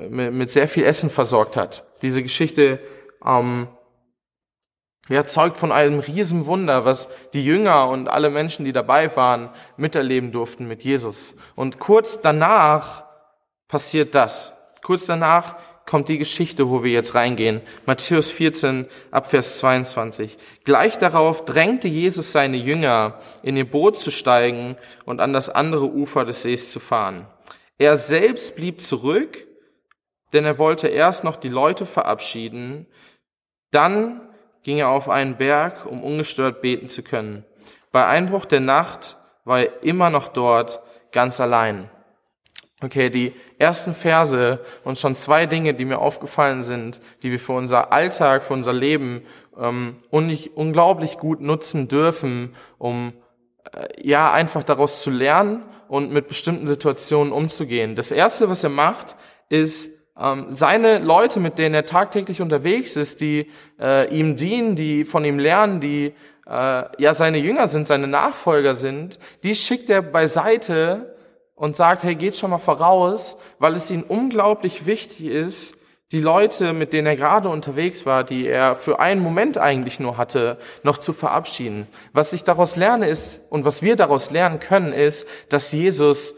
mit, 0.09 0.33
mit 0.33 0.51
sehr 0.51 0.67
viel 0.67 0.85
Essen 0.85 1.09
versorgt 1.09 1.57
hat. 1.57 1.83
Diese 2.01 2.23
Geschichte 2.23 2.79
ähm, 3.25 3.67
ja, 5.09 5.25
zeugt 5.25 5.57
von 5.57 5.71
einem 5.71 5.99
Riesenwunder, 5.99 6.85
was 6.85 7.09
die 7.33 7.43
Jünger 7.43 7.89
und 7.89 8.07
alle 8.07 8.29
Menschen, 8.29 8.63
die 8.63 8.71
dabei 8.71 9.15
waren, 9.15 9.49
miterleben 9.75 10.31
durften 10.31 10.67
mit 10.67 10.83
Jesus. 10.83 11.35
Und 11.55 11.79
kurz 11.79 12.21
danach 12.21 13.03
passiert 13.67 14.15
das. 14.15 14.53
Kurz 14.83 15.07
danach 15.07 15.55
kommt 15.89 16.07
die 16.07 16.19
Geschichte, 16.19 16.69
wo 16.69 16.83
wir 16.83 16.91
jetzt 16.91 17.15
reingehen. 17.15 17.61
Matthäus 17.87 18.31
14, 18.31 18.85
Abvers 19.09 19.57
22. 19.57 20.37
Gleich 20.63 20.99
darauf 20.99 21.45
drängte 21.45 21.87
Jesus 21.87 22.31
seine 22.31 22.57
Jünger, 22.57 23.17
in 23.41 23.57
ihr 23.57 23.69
Boot 23.69 23.97
zu 23.97 24.11
steigen 24.11 24.75
und 25.05 25.19
an 25.19 25.33
das 25.33 25.49
andere 25.49 25.87
Ufer 25.87 26.25
des 26.25 26.43
Sees 26.43 26.71
zu 26.71 26.79
fahren. 26.79 27.25
Er 27.79 27.97
selbst 27.97 28.55
blieb 28.55 28.81
zurück, 28.81 29.47
denn 30.31 30.45
er 30.45 30.59
wollte 30.59 30.87
erst 30.89 31.23
noch 31.23 31.37
die 31.37 31.49
Leute 31.49 31.87
verabschieden. 31.87 32.85
Dann 33.71 34.28
ging 34.63 34.77
er 34.77 34.89
auf 34.89 35.09
einen 35.09 35.37
Berg, 35.37 35.85
um 35.85 36.03
ungestört 36.03 36.61
beten 36.61 36.87
zu 36.87 37.03
können. 37.03 37.45
Bei 37.91 38.05
Einbruch 38.05 38.45
der 38.45 38.59
Nacht 38.59 39.17
war 39.45 39.61
er 39.61 39.83
immer 39.83 40.09
noch 40.09 40.27
dort, 40.27 40.81
ganz 41.11 41.39
allein. 41.39 41.89
Okay, 42.81 43.09
die 43.09 43.33
ersten 43.57 43.93
Verse 43.93 44.59
und 44.85 44.97
schon 44.97 45.13
zwei 45.13 45.45
Dinge, 45.45 45.73
die 45.73 45.83
mir 45.83 45.99
aufgefallen 45.99 46.63
sind, 46.63 47.01
die 47.23 47.31
wir 47.31 47.39
für 47.39 47.53
unser 47.53 47.91
Alltag, 47.91 48.43
für 48.43 48.53
unser 48.53 48.71
Leben 48.71 49.23
ähm, 49.57 49.97
unglaublich 50.11 51.17
gut 51.17 51.41
nutzen 51.41 51.89
dürfen, 51.89 52.55
um 52.77 53.13
äh, 53.73 53.87
ja 54.01 54.31
einfach 54.31 54.63
daraus 54.63 55.01
zu 55.01 55.09
lernen 55.11 55.63
und 55.89 56.11
mit 56.11 56.29
bestimmten 56.29 56.67
Situationen 56.67 57.33
umzugehen. 57.33 57.95
Das 57.95 58.11
erste, 58.11 58.47
was 58.47 58.63
er 58.63 58.69
macht, 58.69 59.17
ist 59.49 59.91
seine 60.49 60.99
Leute, 60.99 61.39
mit 61.39 61.57
denen 61.57 61.75
er 61.75 61.85
tagtäglich 61.85 62.41
unterwegs 62.41 62.97
ist, 62.97 63.21
die 63.21 63.49
äh, 63.79 64.13
ihm 64.13 64.35
dienen, 64.35 64.75
die 64.75 65.05
von 65.05 65.23
ihm 65.23 65.39
lernen, 65.39 65.79
die 65.79 66.13
äh, 66.45 66.83
ja 67.01 67.13
seine 67.13 67.37
Jünger 67.37 67.67
sind, 67.67 67.87
seine 67.87 68.07
Nachfolger 68.07 68.73
sind, 68.73 69.17
die 69.43 69.55
schickt 69.55 69.89
er 69.89 70.01
beiseite 70.01 71.15
und 71.55 71.75
sagt, 71.75 72.03
hey, 72.03 72.15
geht 72.15 72.35
schon 72.35 72.51
mal 72.51 72.57
voraus, 72.57 73.37
weil 73.59 73.75
es 73.75 73.91
ihm 73.91 74.03
unglaublich 74.07 74.85
wichtig 74.85 75.27
ist, 75.27 75.75
die 76.11 76.21
Leute, 76.21 76.73
mit 76.73 76.91
denen 76.91 77.05
er 77.05 77.15
gerade 77.15 77.49
unterwegs 77.49 78.05
war, 78.05 78.23
die 78.23 78.47
er 78.47 78.75
für 78.75 78.99
einen 78.99 79.21
Moment 79.21 79.57
eigentlich 79.59 79.99
nur 79.99 80.17
hatte, 80.17 80.57
noch 80.81 80.97
zu 80.97 81.13
verabschieden. 81.13 81.87
Was 82.13 82.33
ich 82.33 82.43
daraus 82.43 82.75
lerne 82.75 83.07
ist, 83.07 83.41
und 83.49 83.63
was 83.63 83.83
wir 83.83 83.95
daraus 83.95 84.31
lernen 84.31 84.59
können, 84.59 84.91
ist, 84.91 85.27
dass 85.49 85.71
Jesus 85.71 86.33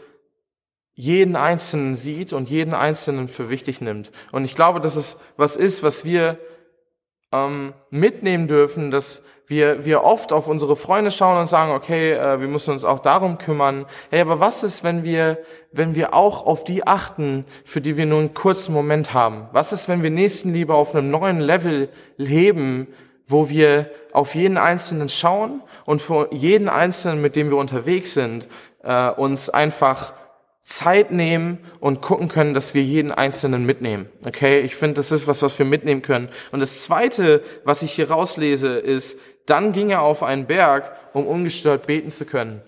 jeden 0.94 1.36
Einzelnen 1.36 1.94
sieht 1.94 2.32
und 2.32 2.50
jeden 2.50 2.74
Einzelnen 2.74 3.28
für 3.28 3.50
wichtig 3.50 3.80
nimmt. 3.80 4.12
Und 4.30 4.44
ich 4.44 4.54
glaube, 4.54 4.80
dass 4.80 4.96
es 4.96 5.16
was 5.36 5.56
ist, 5.56 5.82
was 5.82 6.04
wir 6.04 6.38
ähm, 7.32 7.72
mitnehmen 7.90 8.46
dürfen, 8.46 8.90
dass 8.90 9.22
wir, 9.46 9.84
wir 9.84 10.04
oft 10.04 10.32
auf 10.32 10.48
unsere 10.48 10.76
Freunde 10.76 11.10
schauen 11.10 11.38
und 11.38 11.46
sagen, 11.46 11.72
okay, 11.72 12.12
äh, 12.12 12.40
wir 12.40 12.48
müssen 12.48 12.70
uns 12.70 12.84
auch 12.84 13.00
darum 13.00 13.38
kümmern. 13.38 13.86
Hey, 14.10 14.20
aber 14.20 14.40
was 14.40 14.62
ist, 14.62 14.84
wenn 14.84 15.02
wir, 15.02 15.38
wenn 15.72 15.94
wir 15.94 16.14
auch 16.14 16.46
auf 16.46 16.64
die 16.64 16.86
achten, 16.86 17.44
für 17.64 17.80
die 17.80 17.96
wir 17.96 18.06
nur 18.06 18.20
einen 18.20 18.34
kurzen 18.34 18.72
Moment 18.72 19.12
haben? 19.12 19.48
Was 19.52 19.72
ist, 19.72 19.88
wenn 19.88 20.02
wir 20.02 20.10
Nächstenliebe 20.10 20.74
auf 20.74 20.94
einem 20.94 21.10
neuen 21.10 21.40
Level 21.40 21.88
leben, 22.16 22.88
wo 23.26 23.48
wir 23.48 23.90
auf 24.12 24.34
jeden 24.34 24.58
Einzelnen 24.58 25.08
schauen 25.08 25.62
und 25.84 26.02
für 26.02 26.28
jeden 26.32 26.68
Einzelnen, 26.68 27.20
mit 27.20 27.36
dem 27.36 27.50
wir 27.50 27.56
unterwegs 27.56 28.14
sind, 28.14 28.48
äh, 28.82 29.10
uns 29.10 29.50
einfach 29.50 30.14
Zeit 30.62 31.10
nehmen 31.10 31.58
und 31.80 32.00
gucken 32.00 32.28
können, 32.28 32.54
dass 32.54 32.72
wir 32.72 32.82
jeden 32.82 33.10
Einzelnen 33.10 33.66
mitnehmen. 33.66 34.08
Okay, 34.24 34.60
ich 34.60 34.76
finde, 34.76 34.94
das 34.94 35.10
ist 35.10 35.26
was, 35.26 35.42
was 35.42 35.58
wir 35.58 35.66
mitnehmen 35.66 36.02
können. 36.02 36.28
Und 36.52 36.60
das 36.60 36.82
Zweite, 36.82 37.42
was 37.64 37.82
ich 37.82 37.92
hier 37.92 38.10
rauslese, 38.10 38.78
ist, 38.78 39.18
dann 39.46 39.72
ging 39.72 39.90
er 39.90 40.02
auf 40.02 40.22
einen 40.22 40.46
Berg, 40.46 40.92
um 41.12 41.26
ungestört 41.26 41.86
beten 41.86 42.10
zu 42.10 42.24
können. 42.24 42.62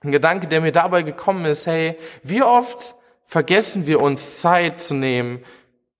Ein 0.00 0.12
Gedanke, 0.12 0.46
der 0.46 0.60
mir 0.60 0.72
dabei 0.72 1.02
gekommen 1.02 1.44
ist, 1.44 1.66
hey, 1.66 1.98
wie 2.22 2.42
oft 2.42 2.94
vergessen 3.24 3.86
wir 3.86 4.00
uns 4.00 4.40
Zeit 4.40 4.80
zu 4.80 4.94
nehmen 4.94 5.44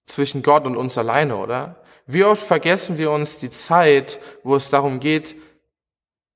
zwischen 0.06 0.42
Gott 0.42 0.64
und 0.64 0.76
uns 0.76 0.96
alleine, 0.96 1.36
oder? 1.36 1.82
Wie 2.06 2.24
oft 2.24 2.46
vergessen 2.46 2.98
wir 2.98 3.10
uns 3.10 3.36
die 3.36 3.50
Zeit, 3.50 4.20
wo 4.44 4.54
es 4.54 4.70
darum 4.70 5.00
geht, 5.00 5.36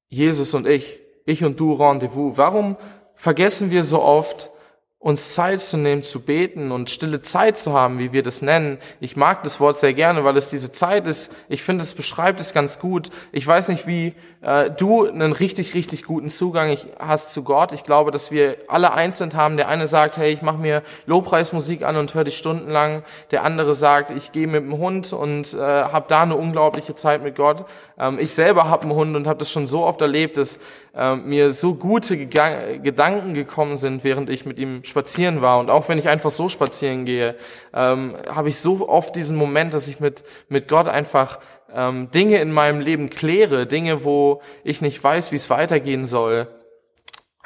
Jesus 0.09 0.53
und 0.55 0.67
ich, 0.67 0.99
ich 1.25 1.45
und 1.45 1.61
du 1.61 1.73
Rendezvous. 1.73 2.37
Warum 2.37 2.77
vergessen 3.21 3.71
wir 3.71 3.85
so 3.85 4.01
oft, 4.01 4.51
uns 4.99 5.35
Zeit 5.35 5.63
zu 5.63 5.79
nehmen, 5.79 6.03
zu 6.03 6.21
beten 6.21 6.73
und 6.73 6.91
stille 6.91 7.23
Zeit 7.23 7.57
zu 7.57 7.73
haben, 7.73 7.99
wie 7.99 8.13
wir 8.13 8.23
das 8.23 8.43
nennen. 8.43 8.79
Ich 9.01 9.17
mag 9.17 9.43
das 9.43 9.59
Wort 9.59 9.79
sehr 9.79 9.95
gerne, 9.95 10.25
weil 10.25 10.37
es 10.37 10.49
diese 10.49 10.73
Zeit 10.73 11.07
ist. 11.07 11.35
Ich 11.49 11.63
finde, 11.63 11.85
es 11.85 11.95
beschreibt 11.95 12.39
es 12.39 12.53
ganz 12.53 12.79
gut. 12.79 13.09
Ich 13.33 13.47
weiß 13.47 13.69
nicht, 13.69 13.87
wie 13.87 14.15
äh, 14.43 14.71
du 14.71 15.07
einen 15.07 15.33
richtig, 15.33 15.73
richtig 15.73 16.05
guten 16.05 16.29
Zugang 16.29 16.77
hast 16.99 17.33
zu 17.33 17.43
Gott. 17.45 17.73
Ich 17.73 17.85
glaube, 17.85 18.11
dass 18.11 18.31
wir 18.31 18.59
alle 18.69 18.93
einzeln 18.93 19.33
haben. 19.33 19.57
Der 19.57 19.69
eine 19.69 19.87
sagt, 19.87 20.19
hey, 20.19 20.33
ich 20.33 20.43
mache 20.43 20.59
mir 20.59 20.83
Lobpreismusik 21.07 21.83
an 21.83 21.97
und 21.97 22.15
höre 22.15 22.25
dich 22.25 22.37
stundenlang. 22.37 23.03
Der 23.31 23.43
andere 23.43 23.75
sagt, 23.75 24.11
ich 24.11 24.33
gehe 24.33 24.47
mit 24.47 24.63
dem 24.63 24.77
Hund 24.77 25.15
und 25.15 25.55
äh, 25.55 25.59
habe 25.59 26.07
da 26.09 26.23
eine 26.23 26.37
unglaubliche 26.37 26.95
Zeit 26.95 27.23
mit 27.23 27.37
Gott. 27.37 27.65
Ähm, 27.99 28.19
ich 28.19 28.35
selber 28.35 28.69
habe 28.69 28.83
einen 28.83 28.93
Hund 28.93 29.17
und 29.17 29.27
habe 29.27 29.39
das 29.39 29.51
schon 29.51 29.67
so 29.67 29.85
oft 29.85 30.03
erlebt, 30.03 30.37
dass 30.37 30.59
äh, 30.95 31.15
mir 31.17 31.53
so 31.53 31.75
gute 31.75 32.17
Gedanken 32.27 33.35
gekommen 33.35 33.77
sind, 33.77 34.05
während 34.05 34.31
ich 34.31 34.47
mit 34.47 34.59
ihm 34.59 34.85
spazieren 34.85 35.41
war. 35.41 35.59
Und 35.59 35.71
auch 35.71 35.89
wenn 35.89 35.99
ich 35.99 36.09
einfach 36.09 36.31
so 36.31 36.49
spazieren 36.49 37.05
gehe, 37.05 37.37
ähm, 37.73 38.17
habe 38.29 38.49
ich 38.49 38.59
so 38.59 38.89
oft 38.89 39.15
diesen 39.17 39.37
Moment, 39.37 39.75
dass 39.75 39.89
ich 39.89 40.01
mit, 40.01 40.25
mit 40.49 40.69
Gott 40.69 40.89
einfach 40.89 41.39
ähm, 41.75 42.11
Dinge 42.11 42.41
in 42.41 42.53
meinem 42.53 42.81
Leben 42.81 43.11
kläre, 43.11 43.67
Dinge, 43.67 44.05
wo 44.05 44.43
ich 44.65 44.81
nicht 44.81 45.03
weiß, 45.03 45.33
wie 45.33 45.37
es 45.37 45.51
weitergehen 45.51 46.07
soll. 46.07 46.49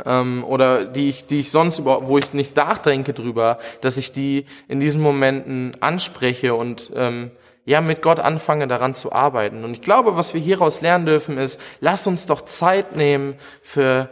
Ähm, 0.05 0.45
oder 0.45 0.87
die 0.87 1.09
ich, 1.09 1.27
die 1.27 1.41
ich 1.41 1.51
sonst 1.51 1.79
über, 1.79 2.09
wo 2.09 2.19
ich 2.19 2.33
nicht 2.33 2.57
nachdenke 2.57 3.13
drüber, 3.13 3.59
dass 3.81 3.97
ich 3.97 4.11
die 4.11 4.47
in 4.67 4.81
diesen 4.81 5.01
Momenten 5.01 5.73
anspreche 5.81 6.55
und 6.55 6.91
ähm, 6.97 7.31
ja 7.65 7.81
mit 7.81 8.03
Gott 8.03 8.21
anfange 8.21 8.69
daran 8.69 8.95
zu 8.95 9.13
arbeiten. 9.13 9.65
Und 9.65 9.75
ich 9.75 9.81
glaube, 9.81 10.17
was 10.17 10.35
wir 10.35 10.41
hieraus 10.41 10.81
lernen 10.81 11.07
dürfen, 11.07 11.39
ist, 11.39 11.61
lass 11.81 12.07
uns 12.07 12.27
doch 12.27 12.43
Zeit 12.43 12.95
nehmen 12.95 13.37
für 13.63 14.11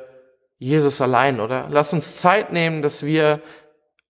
Jesus 0.59 1.01
allein, 1.01 1.41
oder? 1.41 1.67
Lass 1.71 1.93
uns 1.93 2.17
Zeit 2.17 2.53
nehmen, 2.53 2.83
dass 2.83 3.05
wir 3.05 3.41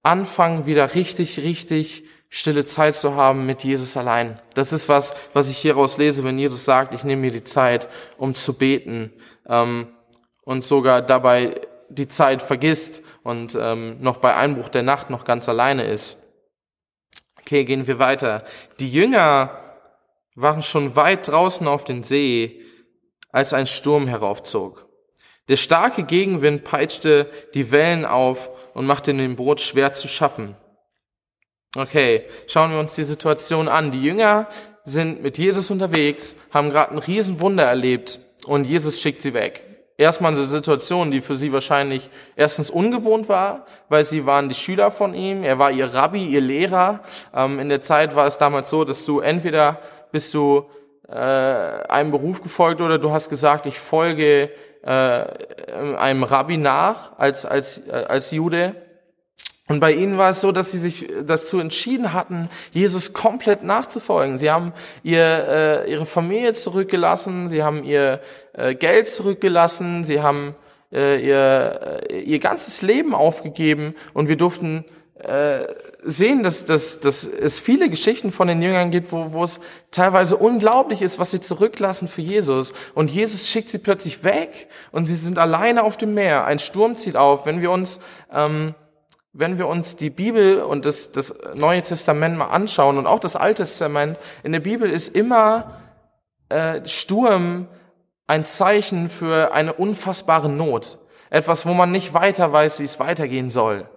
anfangen, 0.03 0.67
wieder 0.67 0.95
richtig, 0.95 1.39
richtig 1.39 2.05
stille 2.29 2.65
Zeit 2.65 2.97
zu 2.97 3.15
haben 3.15 3.47
mit 3.47 3.63
Jesus 3.63 3.97
allein. 3.97 4.41
Das 4.55 4.73
ist 4.73 4.89
was, 4.89 5.15
was 5.33 5.49
ich 5.49 5.59
hieraus 5.59 5.99
lese, 5.99 6.25
wenn 6.25 6.39
Jesus 6.39 6.65
sagt, 6.65 6.95
ich 6.95 7.05
nehme 7.05 7.23
mir 7.23 7.31
die 7.31 7.45
Zeit, 7.45 7.89
um 8.17 8.35
zu 8.35 8.55
beten 8.55 9.13
ähm, 9.47 9.89
und 10.45 10.65
sogar 10.65 11.03
dabei 11.03 11.61
die 11.91 12.09
Zeit 12.09 12.41
vergisst 12.41 13.03
und 13.23 13.57
ähm, 13.61 13.99
noch 14.01 14.17
bei 14.17 14.35
Einbruch 14.35 14.71
der 14.71 14.83
Nacht 14.83 15.11
noch 15.11 15.25
ganz 15.25 15.49
alleine 15.49 15.85
ist. 15.85 16.22
Okay, 17.43 17.65
gehen 17.65 17.87
wir 17.87 17.99
weiter. 17.99 18.45
Die 18.81 18.91
Jünger 18.91 19.59
waren 20.35 20.63
schon 20.63 20.97
weit 20.97 21.29
draußen 21.29 21.67
auf 21.67 21.85
den 21.85 22.03
See, 22.03 22.63
als 23.31 23.53
ein 23.53 23.67
Sturm 23.67 24.07
heraufzog. 24.07 24.89
Der 25.49 25.57
starke 25.57 26.05
Gegenwind 26.05 26.65
peitschte 26.65 27.31
die 27.55 27.71
Wellen 27.71 28.05
auf 28.05 28.51
und 28.75 28.87
machte 28.87 29.13
dem 29.13 29.37
Boot 29.37 29.61
schwer 29.61 29.93
zu 29.93 30.07
schaffen. 30.09 30.57
Okay, 31.77 32.27
schauen 32.47 32.71
wir 32.71 32.79
uns 32.79 32.95
die 32.95 33.05
Situation 33.05 33.69
an. 33.69 33.91
Die 33.91 34.03
Jünger 34.03 34.49
sind 34.85 35.23
mit 35.23 35.39
Jesus 35.39 35.71
unterwegs, 35.71 36.37
haben 36.51 36.71
gerade 36.71 36.93
ein 36.93 36.99
Riesenwunder 36.99 37.65
erlebt 37.65 38.21
und 38.47 38.65
Jesus 38.65 39.01
schickt 39.01 39.23
sie 39.23 39.35
weg. 39.35 39.65
Erstmal 40.03 40.33
eine 40.33 40.43
Situation, 40.43 41.13
die 41.13 41.21
für 41.21 41.37
sie 41.37 41.53
wahrscheinlich 41.53 42.11
erstens 42.35 42.71
ungewohnt 42.71 43.29
war, 43.29 43.67
weil 43.89 44.05
sie 44.05 44.27
waren 44.27 44.49
die 44.49 44.57
Schüler 44.57 44.91
von 44.91 45.15
ihm, 45.15 45.45
er 45.45 45.61
war 45.61 45.71
ihr 45.71 45.95
Rabbi, 45.95 46.27
ihr 46.27 46.41
Lehrer. 46.41 47.01
Ähm, 47.33 47.61
in 47.61 47.69
der 47.69 47.83
Zeit 47.83 48.17
war 48.17 48.27
es 48.27 48.37
damals 48.37 48.69
so, 48.69 48.83
dass 48.83 49.05
du 49.05 49.21
entweder 49.21 49.79
bist 50.11 50.35
du 50.35 50.67
äh, 51.09 51.15
einem 51.15 52.11
Beruf 52.11 52.43
gefolgt 52.43 52.81
oder 52.81 52.99
du 52.99 53.13
hast 53.13 53.29
gesagt, 53.29 53.67
ich 53.67 53.79
folge 53.79 54.51
äh, 54.83 55.25
einem 55.97 56.25
Rabbi 56.25 56.57
nach 56.57 57.17
als, 57.17 57.47
als, 57.47 57.87
äh, 57.87 57.93
als 57.93 58.33
Jude. 58.33 58.75
Und 59.69 59.81
bei 59.81 59.93
ihnen 59.93 60.19
war 60.19 60.31
es 60.31 60.41
so, 60.41 60.51
dass 60.51 60.73
sie 60.73 60.79
sich 60.79 61.07
dazu 61.25 61.59
entschieden 61.61 62.13
hatten, 62.13 62.51
Jesus 62.73 63.13
komplett 63.13 63.63
nachzufolgen. 63.63 64.37
Sie 64.37 64.51
haben 64.51 64.73
ihr, 65.05 65.25
äh, 65.85 65.91
ihre 65.91 66.05
Familie 66.05 66.53
zurückgelassen, 66.53 67.47
sie 67.47 67.63
haben 67.63 67.85
ihr 67.85 68.21
äh, 68.55 68.75
Geld 68.75 69.07
zurückgelassen, 69.07 70.03
sie 70.03 70.21
haben 70.21 70.57
äh, 70.93 71.25
ihr, 71.25 72.07
äh, 72.11 72.21
ihr 72.21 72.39
ganzes 72.41 72.83
Leben 72.83 73.15
aufgegeben 73.15 73.95
und 74.15 74.29
wir 74.29 74.37
durften 74.37 74.85
äh, 75.15 75.65
sehen, 76.05 76.43
dass, 76.43 76.65
dass, 76.65 76.99
dass 76.99 77.25
es 77.25 77.61
viele 77.61 77.89
Geschichten 77.89 78.33
von 78.33 78.49
den 78.49 78.61
Jüngern 78.61 78.91
gibt, 78.91 79.13
wo, 79.13 79.33
wo 79.33 79.45
es 79.45 79.61
teilweise 79.93 80.37
unglaublich 80.37 81.01
ist, 81.01 81.21
was 81.21 81.31
sie 81.31 81.39
zurücklassen 81.39 82.09
für 82.09 82.23
Jesus. 82.23 82.75
Und 82.95 83.11
Jesus 83.11 83.49
schickt 83.49 83.69
sie 83.69 83.79
plötzlich 83.79 84.25
weg 84.25 84.69
und 84.91 85.07
sie 85.07 85.15
sind 85.15 85.39
alleine 85.39 85.85
auf 85.85 85.97
dem 85.97 86.15
Meer. 86.15 86.45
Ein 86.45 86.59
Sturm 86.59 86.97
zieht 86.97 87.17
auf. 87.17 87.47
Wenn 87.47 87.61
wir 87.61 87.71
uns, 87.71 88.01
ähm, 88.33 88.75
wenn 89.33 89.57
wir 89.59 89.67
uns 89.67 89.97
die 89.97 90.11
Bibel 90.11 90.61
und 90.63 90.85
das, 90.85 91.11
das 91.13 91.35
Neue 91.55 91.83
Testament 91.83 92.37
mal 92.37 92.47
anschauen 92.47 92.99
und 92.99 93.07
auch 93.07 93.21
das 93.21 93.37
Alte 93.37 93.63
Testament, 93.65 94.19
in 94.43 94.53
der 94.53 94.61
Bibel 94.61 94.91
ist 94.91 95.09
immer 95.09 95.81
äh, 96.51 96.87
Sturm 96.87 97.69
ein 98.27 98.45
Zeichen 98.45 99.09
für 99.09 99.53
eine 99.53 99.73
unfassbare 99.73 100.49
Not. 100.49 100.99
Etwas, 101.31 101.65
wo 101.65 101.73
man 101.73 101.91
nicht 101.91 102.13
weiter 102.13 102.53
weiß, 102.53 102.79
wie 102.79 102.85
es 102.85 103.01
weitergehen 103.01 103.49
soll. 103.49 103.89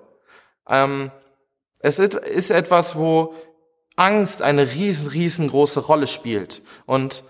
Ähm, 0.68 1.12
es 1.80 2.00
ist 2.00 2.50
etwas, 2.50 2.96
wo 2.96 3.36
Angst 3.98 4.42
eine 4.42 4.74
riesen, 4.74 5.10
riesengroße 5.10 5.82
Rolle 5.82 6.08
spielt. 6.08 6.62
Und 6.86 7.24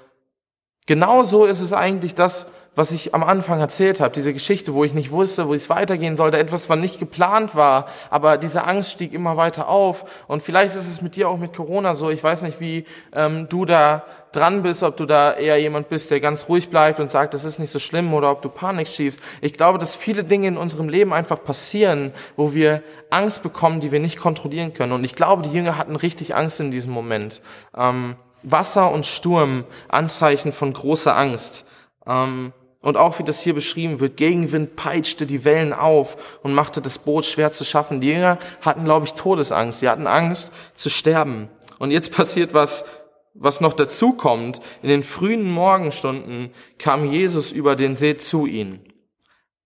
genauso 0.85 1.45
ist 1.45 1.61
es 1.61 1.73
eigentlich 1.73 2.15
das, 2.15 2.47
was 2.75 2.91
ich 2.91 3.13
am 3.13 3.23
Anfang 3.23 3.59
erzählt 3.59 3.99
habe, 3.99 4.13
diese 4.13 4.33
Geschichte, 4.33 4.73
wo 4.73 4.83
ich 4.83 4.93
nicht 4.93 5.11
wusste, 5.11 5.47
wo 5.47 5.53
es 5.53 5.69
weitergehen 5.69 6.17
sollte, 6.17 6.37
etwas, 6.37 6.69
was 6.69 6.77
nicht 6.77 6.99
geplant 6.99 7.55
war, 7.55 7.87
aber 8.09 8.37
diese 8.37 8.65
Angst 8.65 8.91
stieg 8.91 9.13
immer 9.13 9.37
weiter 9.37 9.69
auf. 9.69 10.05
Und 10.27 10.43
vielleicht 10.43 10.75
ist 10.75 10.87
es 10.87 11.01
mit 11.01 11.15
dir 11.15 11.29
auch 11.29 11.37
mit 11.37 11.53
Corona 11.53 11.95
so. 11.95 12.09
Ich 12.09 12.23
weiß 12.23 12.41
nicht, 12.41 12.59
wie 12.59 12.85
ähm, 13.13 13.47
du 13.49 13.65
da 13.65 14.03
dran 14.33 14.61
bist, 14.61 14.83
ob 14.83 14.97
du 14.97 15.05
da 15.05 15.33
eher 15.33 15.57
jemand 15.57 15.87
bist, 15.87 16.11
der 16.11 16.19
ganz 16.19 16.49
ruhig 16.49 16.69
bleibt 16.69 16.99
und 16.99 17.09
sagt, 17.09 17.33
das 17.33 17.45
ist 17.45 17.57
nicht 17.57 17.71
so 17.71 17.79
schlimm, 17.79 18.13
oder 18.13 18.31
ob 18.31 18.41
du 18.41 18.49
Panik 18.49 18.87
schiebst. 18.87 19.19
Ich 19.39 19.53
glaube, 19.53 19.79
dass 19.79 19.95
viele 19.95 20.23
Dinge 20.23 20.47
in 20.47 20.57
unserem 20.57 20.89
Leben 20.89 21.13
einfach 21.13 21.41
passieren, 21.41 22.11
wo 22.35 22.53
wir 22.53 22.83
Angst 23.09 23.43
bekommen, 23.43 23.79
die 23.79 23.91
wir 23.91 24.01
nicht 24.01 24.19
kontrollieren 24.19 24.73
können. 24.73 24.91
Und 24.91 25.03
ich 25.05 25.15
glaube, 25.15 25.43
die 25.43 25.51
Jünger 25.51 25.77
hatten 25.77 25.95
richtig 25.95 26.35
Angst 26.35 26.59
in 26.59 26.71
diesem 26.71 26.91
Moment. 26.91 27.41
Ähm, 27.75 28.15
Wasser 28.43 28.91
und 28.91 29.05
Sturm, 29.05 29.63
Anzeichen 29.87 30.51
von 30.51 30.73
großer 30.73 31.15
Angst. 31.17 31.65
Ähm, 32.05 32.53
und 32.85 32.97
auch 32.97 33.17
wie 33.17 33.23
das 33.23 33.41
hier 33.41 33.55
beschrieben 33.55 33.99
wird, 33.99 34.15
Gegenwind 34.15 34.75
peitschte 34.75 35.25
die 35.25 35.43
Wellen 35.43 35.73
auf 35.73 36.39
und 36.43 36.53
machte 36.53 36.81
das 36.81 36.99
Boot 36.99 37.25
schwer 37.25 37.51
zu 37.51 37.65
schaffen. 37.65 37.99
Die 37.99 38.09
Jünger 38.09 38.37
hatten, 38.61 38.85
glaube 38.85 39.07
ich, 39.07 39.15
Todesangst. 39.15 39.79
Sie 39.79 39.89
hatten 39.89 40.05
Angst 40.05 40.53
zu 40.75 40.91
sterben. 40.91 41.49
Und 41.79 41.89
jetzt 41.89 42.11
passiert 42.15 42.53
was, 42.53 42.85
was 43.33 43.59
noch 43.59 43.73
dazu 43.73 44.13
kommt. 44.13 44.61
In 44.83 44.89
den 44.89 45.01
frühen 45.01 45.49
Morgenstunden 45.49 46.51
kam 46.77 47.05
Jesus 47.05 47.51
über 47.51 47.75
den 47.75 47.95
See 47.95 48.17
zu 48.17 48.45
ihnen. 48.45 48.81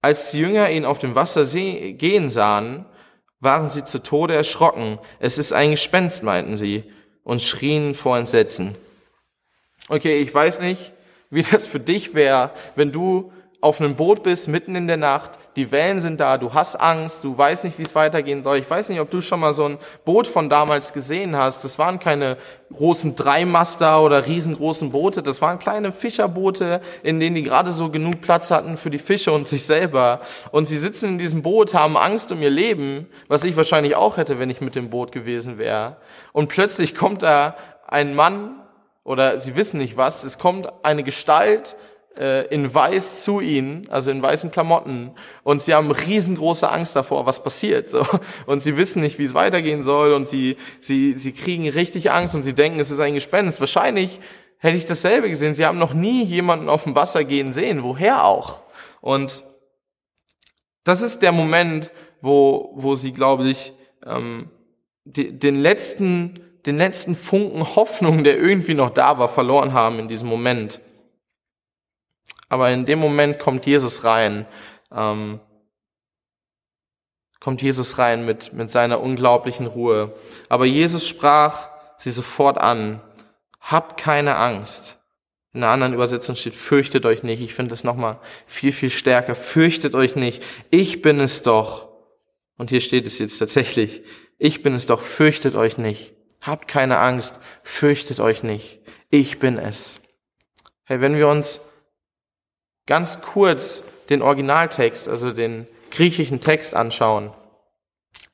Als 0.02 0.32
die 0.32 0.40
Jünger 0.40 0.70
ihn 0.70 0.86
auf 0.86 1.00
dem 1.00 1.14
Wasser 1.14 1.44
gehen 1.44 2.30
sahen, 2.30 2.86
waren 3.42 3.68
sie 3.68 3.84
zu 3.84 4.02
Tode 4.02 4.34
erschrocken. 4.34 4.98
Es 5.20 5.38
ist 5.38 5.52
ein 5.52 5.72
Gespenst, 5.72 6.24
meinten 6.24 6.56
sie, 6.56 6.86
und 7.24 7.42
schrien 7.42 7.96
vor 7.96 8.18
Entsetzen. 8.18 8.78
Okay, 9.90 10.22
ich 10.22 10.34
weiß 10.34 10.62
nicht, 10.62 10.94
wie 11.30 11.44
das 11.44 11.68
für 11.68 11.80
dich 11.80 12.14
wäre, 12.14 12.52
wenn 12.76 12.92
du 12.92 13.32
auf 13.62 13.82
einem 13.82 13.96
Boot 13.96 14.24
bist, 14.24 14.48
mitten 14.48 14.76
in 14.76 14.88
der 14.88 14.96
Nacht, 14.96 15.32
die 15.58 15.70
Wellen 15.72 16.00
sind 16.00 16.22
da, 16.22 16.38
du 16.38 16.54
hast 16.54 16.78
Angst, 16.78 17.26
du 17.26 17.38
weißt 17.38 17.66
nicht, 17.66 17.78
wie 17.78 17.84
es 17.84 17.94
weitergehen 17.94 18.42
soll. 18.42 18.58
Ich 18.58 18.70
weiß 18.70 18.88
nicht, 18.88 19.02
ob 19.02 19.10
du 19.10 19.20
schon 19.20 19.42
mal 19.42 19.52
so 19.52 19.66
ein 19.66 19.80
Boot 20.06 20.28
von 20.28 20.50
damals 20.50 20.94
gesehen 20.94 21.36
hast. 21.36 21.66
Das 21.66 21.78
waren 21.78 22.00
keine 22.00 22.38
großen 22.72 23.16
Dreimaster 23.16 24.02
oder 24.02 24.26
riesengroßen 24.26 24.92
Boote, 24.92 25.22
das 25.22 25.42
waren 25.42 25.60
kleine 25.60 25.92
Fischerboote, 25.92 26.80
in 27.04 27.20
denen 27.20 27.36
die 27.36 27.44
gerade 27.44 27.74
so 27.74 27.90
genug 27.90 28.22
Platz 28.22 28.50
hatten 28.50 28.78
für 28.78 28.90
die 28.90 29.00
Fische 29.00 29.34
und 29.34 29.50
sich 29.50 29.66
selber. 29.66 30.22
Und 30.52 30.66
sie 30.66 30.78
sitzen 30.78 31.10
in 31.10 31.18
diesem 31.18 31.42
Boot, 31.42 31.74
haben 31.74 31.98
Angst 31.98 32.32
um 32.32 32.42
ihr 32.42 32.50
Leben, 32.50 33.08
was 33.28 33.44
ich 33.44 33.58
wahrscheinlich 33.58 33.98
auch 33.98 34.16
hätte, 34.16 34.40
wenn 34.40 34.50
ich 34.50 34.62
mit 34.62 34.76
dem 34.76 34.90
Boot 34.90 35.12
gewesen 35.12 35.58
wäre. 35.58 35.98
Und 36.32 36.48
plötzlich 36.48 36.96
kommt 36.96 37.24
da 37.24 37.56
ein 37.88 38.16
Mann 38.16 38.56
oder 39.10 39.40
sie 39.40 39.56
wissen 39.56 39.80
nicht 39.80 39.98
was, 39.98 40.24
es 40.24 40.38
kommt 40.38 40.72
eine 40.84 41.02
Gestalt 41.02 41.76
äh, 42.16 42.46
in 42.54 42.72
weiß 42.72 43.24
zu 43.24 43.40
ihnen, 43.40 43.90
also 43.90 44.12
in 44.12 44.22
weißen 44.22 44.52
Klamotten, 44.52 45.16
und 45.42 45.64
sie 45.64 45.74
haben 45.74 45.90
riesengroße 45.90 46.70
Angst 46.70 46.96
davor, 46.96 47.26
was 47.26 47.42
passiert. 47.42 47.90
So. 47.90 48.06
Und 48.46 48.62
sie 48.62 48.78
wissen 48.78 49.02
nicht, 49.02 49.18
wie 49.18 49.24
es 49.24 49.34
weitergehen 49.34 49.82
soll, 49.82 50.14
und 50.14 50.30
sie, 50.30 50.58
sie, 50.80 51.16
sie 51.16 51.32
kriegen 51.32 51.68
richtig 51.68 52.12
Angst 52.12 52.36
und 52.36 52.44
sie 52.44 52.54
denken, 52.54 52.80
es 52.80 52.92
ist 52.92 53.00
ein 53.00 53.16
Gespenst. 53.16 53.60
Wahrscheinlich 53.60 54.20
hätte 54.60 54.78
ich 54.78 54.86
dasselbe 54.86 55.28
gesehen. 55.28 55.56
Sie 55.56 55.66
haben 55.66 55.80
noch 55.80 55.96
nie 55.96 56.24
jemanden 56.24 56.70
auf 56.70 56.84
dem 56.84 56.94
Wasser 56.94 57.24
gehen 57.24 57.52
sehen, 57.52 57.82
woher 57.82 58.26
auch. 58.26 58.60
Und 59.02 59.44
das 60.84 61.02
ist 61.02 61.24
der 61.24 61.32
Moment, 61.32 61.90
wo, 62.22 62.74
wo 62.76 62.94
sie, 62.94 63.12
glaube 63.12 63.50
ich, 63.50 63.74
ähm, 64.06 64.52
die, 65.04 65.32
den 65.40 65.56
letzten 65.56 66.49
den 66.70 66.78
letzten 66.78 67.16
Funken 67.16 67.76
Hoffnung, 67.76 68.24
der 68.24 68.38
irgendwie 68.38 68.76
noch 68.76 68.92
da 68.92 69.18
war, 69.18 69.28
verloren 69.28 69.74
haben 69.74 70.00
in 70.00 70.08
diesem 70.08 70.30
Moment. 70.30 70.80
Aber 72.48 72.72
in 72.72 72.86
dem 72.86 73.00
Moment 73.00 73.40
kommt 73.40 73.66
Jesus 73.66 74.04
rein, 74.04 74.46
ähm, 74.92 75.40
kommt 77.40 77.62
Jesus 77.62 77.98
rein 77.98 78.26
mit, 78.26 78.54
mit 78.54 78.70
seiner 78.70 79.02
unglaublichen 79.02 79.66
Ruhe. 79.66 80.14
Aber 80.48 80.66
Jesus 80.66 81.08
sprach 81.08 81.70
sie 81.98 82.12
sofort 82.12 82.58
an, 82.58 83.02
habt 83.60 84.00
keine 84.00 84.36
Angst. 84.36 85.00
In 85.54 85.64
einer 85.64 85.72
anderen 85.74 85.94
Übersetzung 85.94 86.36
steht, 86.36 86.56
fürchtet 86.56 87.06
euch 87.08 87.24
nicht. 87.24 87.42
Ich 87.42 87.56
finde 87.56 87.72
das 87.72 87.84
nochmal 87.84 88.20
viel, 88.46 88.72
viel 88.72 88.92
stärker. 88.92 89.34
Fürchtet 89.34 89.96
euch 89.96 90.16
nicht. 90.16 90.44
Ich 90.70 91.02
bin 91.02 91.20
es 91.20 91.42
doch. 91.42 91.90
Und 92.58 92.70
hier 92.70 92.82
steht 92.82 93.08
es 93.08 93.18
jetzt 93.18 93.40
tatsächlich. 93.40 94.04
Ich 94.38 94.62
bin 94.62 94.74
es 94.74 94.86
doch. 94.86 95.02
Fürchtet 95.02 95.56
euch 95.56 95.80
nicht. 95.80 96.14
Habt 96.42 96.68
keine 96.68 97.00
Angst, 97.00 97.40
fürchtet 97.64 98.20
euch 98.20 98.44
nicht. 98.44 98.80
Ich 99.10 99.40
bin 99.40 99.58
es. 99.58 100.02
Hey, 100.86 101.02
wenn 101.02 101.16
wir 101.16 101.28
uns 101.28 101.62
ganz 102.86 103.22
kurz 103.22 103.84
den 104.10 104.22
Originaltext, 104.22 105.10
also 105.10 105.32
den 105.32 105.68
griechischen 105.92 106.40
Text 106.40 106.74
anschauen, 106.74 107.34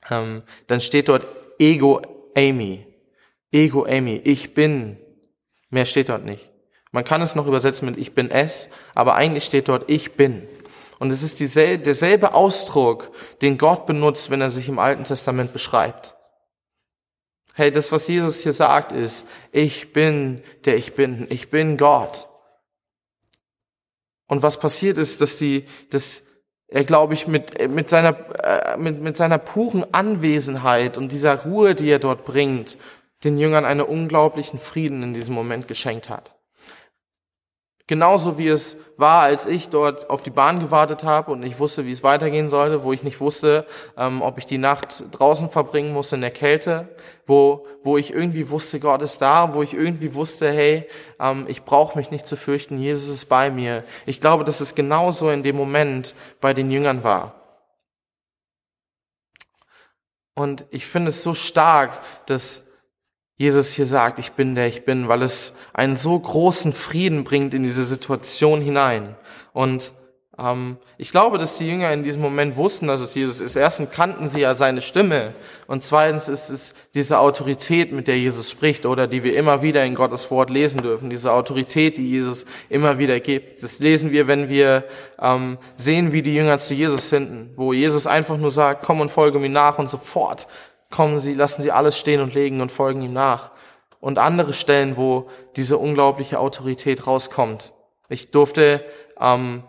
ähm, 0.09 0.43
dann 0.67 0.81
steht 0.81 1.09
dort 1.09 1.25
Ego 1.59 2.01
Amy. 2.35 2.85
Ego 3.51 3.85
Amy. 3.85 4.21
Ich 4.23 4.53
bin. 4.53 4.97
Mehr 5.69 5.85
steht 5.85 6.09
dort 6.09 6.25
nicht. 6.25 6.51
Man 6.91 7.03
kann 7.03 7.21
es 7.21 7.35
noch 7.35 7.47
übersetzen 7.47 7.89
mit 7.89 7.97
Ich 7.97 8.13
bin 8.13 8.31
es, 8.31 8.69
aber 8.93 9.15
eigentlich 9.15 9.43
steht 9.43 9.67
dort 9.67 9.89
Ich 9.89 10.13
bin. 10.13 10.47
Und 10.99 11.11
es 11.11 11.23
ist 11.23 11.39
dieselbe, 11.39 11.83
derselbe 11.83 12.33
Ausdruck, 12.33 13.11
den 13.41 13.57
Gott 13.57 13.85
benutzt, 13.85 14.29
wenn 14.29 14.41
er 14.41 14.49
sich 14.49 14.69
im 14.69 14.79
Alten 14.79 15.03
Testament 15.03 15.51
beschreibt. 15.51 16.14
Hey, 17.55 17.71
das, 17.71 17.91
was 17.91 18.07
Jesus 18.07 18.41
hier 18.41 18.51
sagt, 18.51 18.91
ist, 18.91 19.25
ich 19.51 19.93
bin 19.93 20.41
der 20.65 20.75
ich 20.75 20.93
bin, 20.93 21.25
ich 21.29 21.49
bin 21.49 21.77
Gott. 21.77 22.27
Und 24.27 24.43
was 24.43 24.59
passiert 24.59 24.97
ist, 24.97 25.21
dass 25.21 25.37
die, 25.37 25.65
dass 25.89 26.23
er, 26.67 26.83
glaube 26.83 27.13
ich, 27.13 27.27
mit, 27.27 27.69
mit 27.69 27.89
seiner, 27.89 28.17
äh, 28.43 28.77
mit, 28.77 29.01
mit 29.01 29.15
seiner 29.15 29.37
puren 29.37 29.85
Anwesenheit 29.93 30.97
und 30.97 31.13
dieser 31.13 31.43
Ruhe, 31.43 31.75
die 31.75 31.89
er 31.89 31.99
dort 31.99 32.25
bringt, 32.25 32.77
den 33.23 33.37
Jüngern 33.37 33.63
einen 33.63 33.81
unglaublichen 33.81 34.59
Frieden 34.59 35.01
in 35.01 35.13
diesem 35.13 35.33
Moment 35.33 35.67
geschenkt 35.69 36.09
hat. 36.09 36.34
Genauso 37.87 38.39
wie 38.39 38.47
es 38.47 38.77
war, 38.97 39.21
als 39.21 39.45
ich 39.45 39.69
dort 39.69 40.09
auf 40.09 40.23
die 40.23 40.31
Bahn 40.31 40.59
gewartet 40.59 41.03
habe 41.03 41.31
und 41.31 41.43
ich 41.43 41.59
wusste, 41.59 41.85
wie 41.85 41.91
es 41.91 42.01
weitergehen 42.01 42.49
sollte, 42.49 42.83
wo 42.83 42.93
ich 42.93 43.03
nicht 43.03 43.19
wusste, 43.19 43.67
ähm, 43.95 44.23
ob 44.23 44.39
ich 44.39 44.47
die 44.47 44.57
Nacht 44.57 45.05
draußen 45.11 45.51
verbringen 45.51 45.93
muss 45.93 46.11
in 46.11 46.21
der 46.21 46.31
Kälte, 46.31 46.89
wo, 47.27 47.67
wo 47.83 47.97
ich 47.97 48.11
irgendwie 48.11 48.49
wusste, 48.49 48.79
Gott 48.79 49.03
ist 49.03 49.21
da, 49.21 49.53
wo 49.53 49.61
ich 49.61 49.75
irgendwie 49.75 50.15
wusste, 50.15 50.51
hey, 50.51 50.87
ähm, 51.19 51.45
ich 51.47 51.61
brauche 51.61 51.95
mich 51.95 52.09
nicht 52.09 52.25
zu 52.25 52.37
fürchten, 52.37 52.79
Jesus 52.79 53.07
ist 53.07 53.25
bei 53.25 53.51
mir. 53.51 53.83
Ich 54.07 54.19
glaube, 54.19 54.45
dass 54.45 54.61
es 54.61 54.73
genauso 54.73 55.29
in 55.29 55.43
dem 55.43 55.55
Moment 55.55 56.15
bei 56.41 56.55
den 56.55 56.71
Jüngern 56.71 57.03
war. 57.03 57.35
Und 60.33 60.65
ich 60.71 60.87
finde 60.87 61.09
es 61.09 61.21
so 61.21 61.35
stark, 61.35 62.01
dass 62.25 62.64
Jesus 63.37 63.73
hier 63.73 63.85
sagt, 63.85 64.19
ich 64.19 64.31
bin 64.31 64.55
der 64.55 64.67
ich 64.67 64.85
bin, 64.85 65.07
weil 65.07 65.21
es 65.21 65.55
einen 65.73 65.95
so 65.95 66.17
großen 66.17 66.71
Frieden 66.71 67.23
bringt 67.23 67.53
in 67.53 67.63
diese 67.63 67.83
Situation 67.83 68.61
hinein. 68.61 69.15
Und 69.51 69.93
ähm, 70.37 70.77
ich 70.97 71.11
glaube, 71.11 71.37
dass 71.37 71.57
die 71.57 71.67
Jünger 71.67 71.91
in 71.91 72.03
diesem 72.03 72.21
Moment 72.21 72.57
wussten, 72.57 72.87
dass 72.87 73.01
es 73.01 73.15
Jesus 73.15 73.41
ist. 73.41 73.55
Erstens 73.55 73.89
kannten 73.89 74.27
sie 74.27 74.41
ja 74.41 74.53
seine 74.53 74.81
Stimme 74.81 75.33
und 75.67 75.83
zweitens 75.83 76.29
ist 76.29 76.49
es 76.49 76.75
diese 76.93 77.19
Autorität, 77.19 77.91
mit 77.91 78.07
der 78.07 78.17
Jesus 78.17 78.49
spricht 78.49 78.85
oder 78.85 79.07
die 79.07 79.23
wir 79.23 79.35
immer 79.35 79.61
wieder 79.61 79.85
in 79.85 79.95
Gottes 79.95 80.29
Wort 80.31 80.49
lesen 80.49 80.81
dürfen, 80.81 81.09
diese 81.09 81.31
Autorität, 81.31 81.97
die 81.97 82.09
Jesus 82.09 82.45
immer 82.69 82.99
wieder 82.99 83.19
gibt. 83.19 83.63
Das 83.63 83.79
lesen 83.79 84.11
wir, 84.11 84.27
wenn 84.27 84.49
wir 84.49 84.85
ähm, 85.19 85.57
sehen, 85.75 86.11
wie 86.11 86.21
die 86.21 86.35
Jünger 86.35 86.57
zu 86.57 86.73
Jesus 86.73 87.09
finden, 87.09 87.51
wo 87.55 87.73
Jesus 87.73 88.07
einfach 88.07 88.37
nur 88.37 88.51
sagt, 88.51 88.83
komm 88.83 88.99
und 88.99 89.09
folge 89.09 89.39
mir 89.39 89.49
nach 89.49 89.77
und 89.77 89.89
sofort 89.89 90.47
kommen 90.95 91.19
sie, 91.19 91.33
lassen 91.33 91.61
sie 91.61 91.71
alles 91.71 91.97
stehen 91.99 92.21
und 92.21 92.33
legen 92.33 92.61
und 92.61 92.71
folgen 92.71 93.01
ihm 93.01 93.11
nach. 93.11 93.51
Und 93.99 94.17
andere 94.17 94.53
Stellen, 94.53 94.95
wo 94.95 95.27
diese 95.57 95.77
unglaubliche 95.77 96.39
Autorität 96.39 97.05
rauskommt. 97.05 97.73
Ich 98.07 98.31
durfte 98.31 98.85
ähm, 99.19 99.63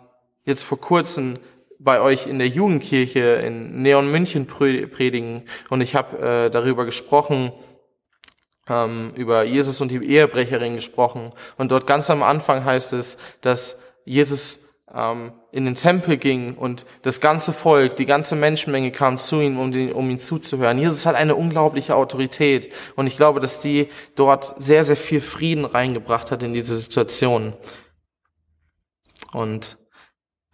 jetzt 0.45 0.63
vor 0.63 0.79
kurzem 0.79 1.33
bei 1.79 1.99
euch 1.99 2.27
in 2.27 2.39
der 2.39 2.47
Jugendkirche 2.47 3.19
in 3.19 3.81
Neon 3.81 4.09
München 4.09 4.47
predigen 4.47 5.43
und 5.69 5.81
ich 5.81 5.95
habe 5.95 6.17
äh, 6.17 6.49
darüber 6.49 6.85
gesprochen, 6.85 7.51
ähm, 8.69 9.11
über 9.15 9.43
Jesus 9.43 9.81
und 9.81 9.91
die 9.91 10.03
Ehebrecherin 10.05 10.75
gesprochen. 10.75 11.31
Und 11.57 11.71
dort 11.71 11.87
ganz 11.87 12.09
am 12.09 12.23
Anfang 12.23 12.63
heißt 12.63 12.93
es, 12.93 13.17
dass 13.41 13.79
Jesus 14.05 14.61
in 14.89 15.65
den 15.65 15.75
Tempel 15.75 16.15
ging 16.15 16.55
und 16.55 16.85
das 17.01 17.19
ganze 17.19 17.51
Volk, 17.51 17.97
die 17.97 18.05
ganze 18.05 18.37
Menschenmenge 18.37 18.91
kam 18.91 19.17
zu 19.17 19.41
ihm, 19.41 19.59
um, 19.59 19.73
den, 19.73 19.91
um 19.91 20.09
ihn 20.09 20.17
zuzuhören. 20.17 20.79
Jesus 20.79 21.05
hat 21.05 21.15
eine 21.15 21.35
unglaubliche 21.35 21.93
Autorität 21.93 22.73
und 22.95 23.05
ich 23.05 23.17
glaube, 23.17 23.41
dass 23.41 23.59
die 23.59 23.89
dort 24.15 24.55
sehr, 24.61 24.85
sehr 24.85 24.95
viel 24.95 25.19
Frieden 25.19 25.65
reingebracht 25.65 26.31
hat 26.31 26.41
in 26.41 26.53
diese 26.53 26.77
Situation. 26.77 27.53
Und 29.33 29.77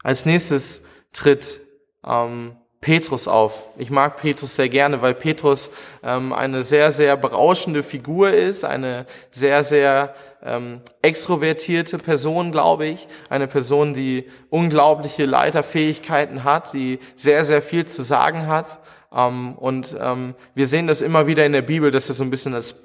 als 0.02 0.26
nächstes 0.26 0.82
tritt 1.12 1.62
ähm, 2.04 2.58
Petrus 2.82 3.28
auf. 3.28 3.68
Ich 3.78 3.90
mag 3.90 4.18
Petrus 4.18 4.56
sehr 4.56 4.68
gerne, 4.68 5.02
weil 5.02 5.14
Petrus 5.14 5.72
ähm, 6.04 6.34
eine 6.34 6.64
sehr, 6.64 6.92
sehr 6.92 7.16
berauschende 7.16 7.82
Figur 7.82 8.32
ist, 8.32 8.66
eine 8.66 9.06
sehr, 9.32 9.64
sehr 9.64 10.16
ähm, 10.46 10.82
extrovertierte 11.02 11.98
Person, 11.98 12.52
glaube 12.52 12.86
ich, 12.86 13.08
eine 13.30 13.48
Person, 13.48 13.94
die 13.94 14.26
unglaubliche 14.50 15.26
Leiterfähigkeiten 15.26 16.44
hat, 16.44 16.74
die 16.74 17.00
sehr, 17.16 17.44
sehr 17.44 17.62
viel 17.62 17.86
zu 17.86 18.02
sagen 18.04 18.48
hat. 18.48 18.80
Ähm, 19.16 19.54
und 19.54 19.96
ähm, 20.00 20.36
wir 20.56 20.68
sehen 20.68 20.88
das 20.88 21.02
immer 21.02 21.28
wieder 21.28 21.46
in 21.46 21.52
der 21.52 21.62
Bibel, 21.62 21.92
dass 21.92 22.10
er 22.10 22.16
so 22.16 22.24
ein 22.24 22.30
bisschen 22.30 22.54
als 22.54 22.82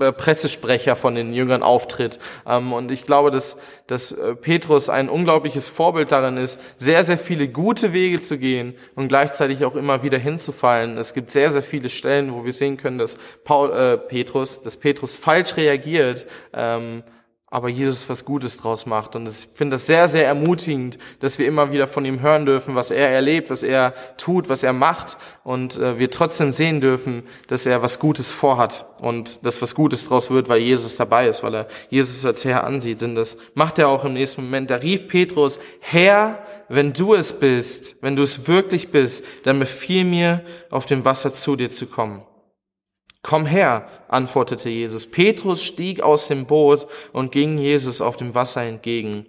äh, 0.00 0.12
Pressesprecher 0.12 0.96
von 0.96 1.14
den 1.14 1.32
Jüngern 1.32 1.62
auftritt. 1.62 2.18
Ähm, 2.46 2.72
und 2.72 2.90
ich 2.90 3.04
glaube, 3.04 3.30
dass, 3.30 3.56
dass 3.86 4.12
äh, 4.12 4.34
Petrus 4.34 4.88
ein 4.88 5.08
unglaubliches 5.08 5.68
Vorbild 5.68 6.12
darin 6.12 6.36
ist, 6.36 6.60
sehr, 6.76 7.02
sehr 7.04 7.18
viele 7.18 7.48
gute 7.48 7.92
Wege 7.92 8.20
zu 8.20 8.38
gehen 8.38 8.74
und 8.94 9.08
gleichzeitig 9.08 9.64
auch 9.64 9.74
immer 9.74 10.02
wieder 10.02 10.18
hinzufallen. 10.18 10.96
Es 10.96 11.14
gibt 11.14 11.30
sehr, 11.30 11.50
sehr 11.50 11.62
viele 11.62 11.88
Stellen, 11.88 12.32
wo 12.32 12.44
wir 12.44 12.52
sehen 12.52 12.76
können, 12.76 12.98
dass 12.98 13.18
Paul, 13.44 13.72
äh, 13.72 13.98
Petrus, 13.98 14.60
dass 14.62 14.76
Petrus 14.76 15.16
falsch 15.16 15.56
reagiert. 15.56 16.26
Ähm, 16.52 17.02
aber 17.48 17.68
Jesus 17.68 18.08
was 18.08 18.24
Gutes 18.24 18.56
draus 18.56 18.84
macht. 18.84 19.14
Und 19.14 19.28
ich 19.28 19.48
finde 19.54 19.76
das 19.76 19.86
sehr, 19.86 20.08
sehr 20.08 20.26
ermutigend, 20.26 20.98
dass 21.20 21.38
wir 21.38 21.46
immer 21.46 21.70
wieder 21.72 21.86
von 21.86 22.04
ihm 22.04 22.20
hören 22.20 22.46
dürfen, 22.46 22.74
was 22.74 22.90
er 22.90 23.10
erlebt, 23.10 23.50
was 23.50 23.62
er 23.62 23.94
tut, 24.16 24.48
was 24.48 24.62
er 24.62 24.72
macht. 24.72 25.16
Und 25.44 25.76
äh, 25.76 25.98
wir 25.98 26.10
trotzdem 26.10 26.50
sehen 26.50 26.80
dürfen, 26.80 27.22
dass 27.46 27.64
er 27.64 27.82
was 27.82 28.00
Gutes 28.00 28.32
vorhat 28.32 28.86
und 29.00 29.46
dass 29.46 29.62
was 29.62 29.74
Gutes 29.74 30.08
draus 30.08 30.30
wird, 30.30 30.48
weil 30.48 30.60
Jesus 30.62 30.96
dabei 30.96 31.28
ist, 31.28 31.42
weil 31.42 31.54
er 31.54 31.68
Jesus 31.90 32.24
als 32.24 32.44
Herr 32.44 32.64
ansieht. 32.64 33.02
Denn 33.02 33.14
das 33.14 33.36
macht 33.54 33.78
er 33.78 33.88
auch 33.88 34.04
im 34.04 34.14
nächsten 34.14 34.42
Moment. 34.42 34.70
Da 34.70 34.76
rief 34.76 35.06
Petrus, 35.06 35.60
Herr, 35.80 36.44
wenn 36.68 36.92
du 36.92 37.14
es 37.14 37.32
bist, 37.32 37.96
wenn 38.00 38.16
du 38.16 38.22
es 38.22 38.48
wirklich 38.48 38.90
bist, 38.90 39.24
dann 39.44 39.58
befiehl 39.58 40.04
mir, 40.04 40.42
auf 40.70 40.86
dem 40.86 41.04
Wasser 41.04 41.32
zu 41.32 41.54
dir 41.54 41.70
zu 41.70 41.86
kommen. 41.86 42.22
Komm 43.24 43.46
her, 43.46 43.88
antwortete 44.08 44.68
Jesus. 44.68 45.10
Petrus 45.10 45.62
stieg 45.62 46.02
aus 46.02 46.28
dem 46.28 46.44
Boot 46.44 46.86
und 47.10 47.32
ging 47.32 47.56
Jesus 47.56 48.02
auf 48.02 48.18
dem 48.18 48.34
Wasser 48.34 48.62
entgegen. 48.62 49.24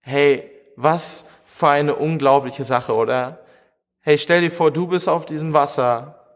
Hey, 0.00 0.50
was 0.74 1.24
für 1.44 1.68
eine 1.68 1.94
unglaubliche 1.94 2.64
Sache, 2.64 2.92
oder? 2.92 3.46
Hey, 4.00 4.18
stell 4.18 4.40
dir 4.40 4.50
vor, 4.50 4.72
du 4.72 4.88
bist 4.88 5.08
auf 5.08 5.26
diesem 5.26 5.52
Wasser. 5.52 6.26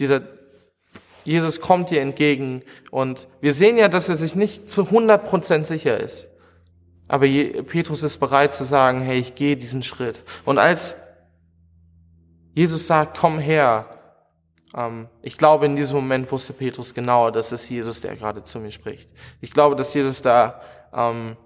Dieser 0.00 0.22
Jesus 1.22 1.60
kommt 1.60 1.90
dir 1.90 2.02
entgegen 2.02 2.62
und 2.90 3.28
wir 3.40 3.54
sehen 3.54 3.78
ja, 3.78 3.88
dass 3.88 4.08
er 4.08 4.16
sich 4.16 4.34
nicht 4.34 4.68
zu 4.68 4.82
100 4.86 5.24
Prozent 5.24 5.66
sicher 5.68 5.98
ist. 5.98 6.28
Aber 7.06 7.26
Petrus 7.26 8.02
ist 8.02 8.18
bereit 8.18 8.54
zu 8.54 8.64
sagen, 8.64 9.02
hey, 9.02 9.18
ich 9.18 9.36
gehe 9.36 9.56
diesen 9.56 9.84
Schritt. 9.84 10.24
Und 10.44 10.58
als 10.58 10.96
Jesus 12.54 12.88
sagt, 12.88 13.16
komm 13.16 13.38
her, 13.38 13.88
ich 15.22 15.38
glaube, 15.38 15.66
in 15.66 15.76
diesem 15.76 15.96
Moment 15.96 16.30
wusste 16.32 16.52
Petrus 16.52 16.94
genau, 16.94 17.30
das 17.30 17.52
ist 17.52 17.68
Jesus, 17.68 18.00
der 18.00 18.16
gerade 18.16 18.42
zu 18.42 18.58
mir 18.58 18.72
spricht. 18.72 19.08
Ich 19.40 19.52
glaube, 19.52 19.76
dass 19.76 19.94
Jesus 19.94 20.20
da 20.20 20.60
ähm, 20.92 21.36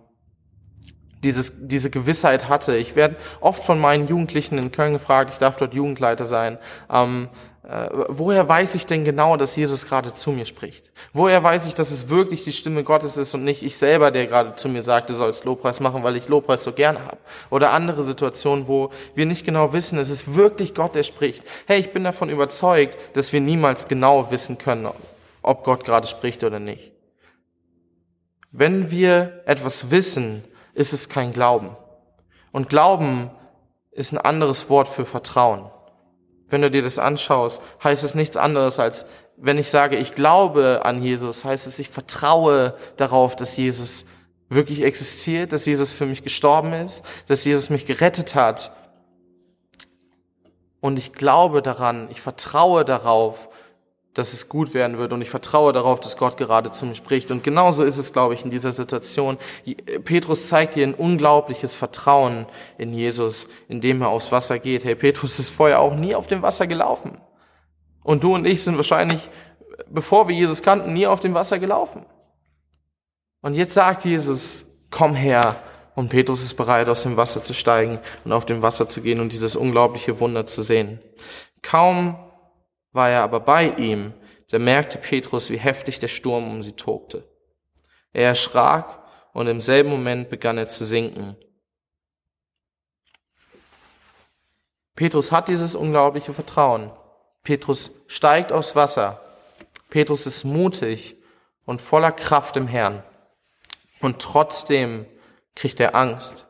dieses, 1.23 1.67
diese 1.67 1.91
Gewissheit 1.91 2.49
hatte. 2.49 2.77
Ich 2.77 2.97
werde 2.97 3.17
oft 3.41 3.65
von 3.65 3.79
meinen 3.79 4.07
Jugendlichen 4.07 4.59
in 4.59 4.73
Köln 4.73 4.93
gefragt, 4.93 5.31
ich 5.33 5.39
darf 5.39 5.57
dort 5.57 5.75
Jugendleiter 5.75 6.27
sein. 6.27 6.59
Ähm, 6.91 7.29
äh, 7.69 7.91
woher 8.09 8.49
weiß 8.49 8.77
ich 8.77 8.87
denn 8.87 9.05
genau, 9.05 9.37
dass 9.37 9.55
Jesus 9.55 9.85
gerade 9.85 10.15
zu 10.15 10.31
mir 10.31 10.47
spricht? 10.47 10.91
Woher 11.13 11.43
weiß 11.43 11.67
ich, 11.67 11.75
dass 11.75 11.91
es 11.91 12.09
wirklich 12.09 12.45
die 12.45 12.53
Stimme 12.53 12.83
Gottes 12.83 13.19
ist 13.19 13.35
und 13.35 13.45
nicht 13.45 13.63
ich 13.63 13.77
selber, 13.77 14.11
der 14.11 14.27
gerade 14.27 14.55
zu 14.55 14.71
mir 14.71 14.81
sagt, 14.81 15.11
du 15.11 15.15
sollst 15.15 15.45
Lobpreis 15.45 15.79
machen, 15.79 16.03
weil 16.03 16.17
ich 16.17 16.29
Lobpreis 16.29 16.65
so 16.65 16.73
gerne 16.73 17.05
habe? 17.05 17.19
Oder 17.51 17.73
andere 17.73 18.05
Situationen, 18.05 18.69
wo 18.69 18.91
wir 19.15 19.27
nicht 19.27 19.45
genau 19.45 19.75
wissen, 19.75 19.99
es 19.99 20.09
ist 20.09 20.35
wirklich 20.35 20.75
Gott, 20.75 20.95
der 20.95 21.03
spricht. 21.03 21.43
Hey, 21.67 21.79
ich 21.79 21.93
bin 21.93 22.05
davon 22.05 22.31
überzeugt, 22.31 22.97
dass 23.13 23.35
wir 23.35 23.41
niemals 23.43 23.87
genau 23.87 24.31
wissen 24.31 24.57
können, 24.57 24.89
ob 25.43 25.65
Gott 25.65 25.85
gerade 25.85 26.07
spricht 26.07 26.45
oder 26.45 26.61
nicht. 26.61 26.93
Wenn 28.51 28.91
wir 28.91 29.43
etwas 29.45 29.91
wissen, 29.91 30.43
ist 30.79 30.93
es 30.93 31.09
kein 31.09 31.33
Glauben. 31.33 31.77
Und 32.53 32.69
Glauben 32.69 33.31
ist 33.91 34.13
ein 34.13 34.19
anderes 34.19 34.71
Wort 34.71 34.87
für 34.87 35.05
Vertrauen. 35.05 35.71
Wenn 36.49 36.63
du 36.63 36.71
dir 36.71 36.83
das 36.83 37.01
anschaust, 37.01 37.61
heißt 37.83 38.05
es 38.05 38.15
nichts 38.15 38.37
anderes 38.37 38.79
als, 38.79 39.05
wenn 39.37 39.59
ich 39.59 39.71
sage, 39.71 39.97
ich 39.97 40.15
glaube 40.15 40.83
an 40.85 41.03
Jesus, 41.03 41.45
heißt 41.45 41.67
es, 41.67 41.81
ich 41.81 41.89
vertraue 41.89 42.75
darauf, 42.97 43.35
dass 43.35 43.57
Jesus 43.57 44.07
wirklich 44.49 44.83
existiert, 44.83 45.53
dass 45.53 45.67
Jesus 45.67 45.93
für 45.93 46.07
mich 46.07 46.23
gestorben 46.23 46.73
ist, 46.73 47.05
dass 47.27 47.45
Jesus 47.45 47.71
mich 47.71 47.85
gerettet 47.85 48.37
hat. 48.37 48.71
Und 50.81 50.97
ich 50.97 51.13
glaube 51.13 51.61
daran, 51.61 52.09
ich 52.11 52.21
vertraue 52.21 52.85
darauf, 52.85 53.51
dass 54.19 54.33
es 54.33 54.49
gut 54.49 54.75
werden 54.75 54.99
wird 54.99 55.13
und 55.13 55.23
ich 55.23 55.31
vertraue 55.31 55.73
darauf, 55.73 56.01
dass 56.01 56.17
Gott 56.17 56.37
gerade 56.37 56.73
zu 56.73 56.87
mir 56.87 56.97
spricht. 56.97 57.31
Und 57.31 57.45
genauso 57.45 57.85
ist 57.85 57.99
es, 57.99 58.13
glaube 58.13 58.35
ich, 58.35 58.45
in 58.45 58.51
dieser 58.51 58.73
Situation. 58.73 59.39
Petrus 60.05 60.49
zeigt 60.49 60.75
hier 60.75 60.87
ein 60.87 60.95
unglaubliches 60.95 61.77
Vertrauen 61.77 62.47
in 62.79 62.93
Jesus, 62.93 63.49
indem 63.69 64.03
er 64.03 64.09
aufs 64.09 64.33
Wasser 64.33 64.59
geht. 64.59 64.85
Hey, 64.85 64.97
Petrus 64.97 65.39
ist 65.39 65.51
vorher 65.51 65.81
auch 65.81 65.95
nie 65.95 66.15
auf 66.15 66.27
dem 66.27 66.43
Wasser 66.43 66.67
gelaufen. 66.67 67.19
Und 68.03 68.25
du 68.25 68.35
und 68.35 68.45
ich 68.45 68.65
sind 68.65 68.77
wahrscheinlich, 68.77 69.31
bevor 69.89 70.27
wir 70.27 70.35
Jesus 70.35 70.63
kannten, 70.63 70.93
nie 70.93 71.07
auf 71.07 71.21
dem 71.21 71.35
Wasser 71.35 71.59
gelaufen. 71.59 72.05
Und 73.41 73.55
jetzt 73.55 73.75
sagt 73.75 74.05
Jesus, 74.05 74.67
komm 74.91 75.15
her. 75.15 75.63
Und 75.95 76.09
Petrus 76.09 76.43
ist 76.43 76.55
bereit, 76.55 76.89
aus 76.89 77.03
dem 77.03 77.17
Wasser 77.17 77.43
zu 77.43 77.55
steigen 77.55 78.01
und 78.25 78.33
auf 78.33 78.47
dem 78.47 78.63
Wasser 78.63 78.89
zu 78.89 79.01
gehen 79.01 79.21
und 79.21 79.33
dieses 79.33 79.57
unglaubliche 79.57 80.19
Wunder 80.21 80.47
zu 80.47 80.63
sehen. 80.63 81.01
Kaum 81.63 82.17
war 82.99 83.11
er 83.11 83.23
aber 83.23 83.39
bei 83.39 83.69
ihm, 83.77 84.13
da 84.51 84.59
merkte 84.59 84.99
Petrus, 84.99 85.51
wie 85.51 85.57
heftig 85.57 86.01
der 86.01 86.09
Sturm 86.09 86.51
um 86.51 86.65
sie 86.65 86.73
tobte. 86.73 87.23
Er 88.13 88.27
erschrak 88.27 88.99
und 89.33 89.47
im 89.47 89.61
selben 89.61 89.89
Moment 89.89 90.31
begann 90.31 90.59
er 90.59 90.67
zu 90.67 90.85
sinken. 90.85 91.37
Petrus 94.97 95.31
hat 95.31 95.47
dieses 95.47 95.77
unglaubliche 95.77 96.35
Vertrauen. 96.35 96.91
Petrus 97.45 97.93
steigt 98.09 98.51
aufs 98.51 98.75
Wasser. 98.75 99.21
Petrus 99.91 100.27
ist 100.27 100.43
mutig 100.43 101.17
und 101.67 101.81
voller 101.81 102.11
Kraft 102.11 102.57
im 102.57 102.67
Herrn. 102.67 103.05
Und 104.01 104.21
trotzdem 104.21 105.07
kriegt 105.55 105.79
er 105.79 105.95
Angst. 105.95 106.49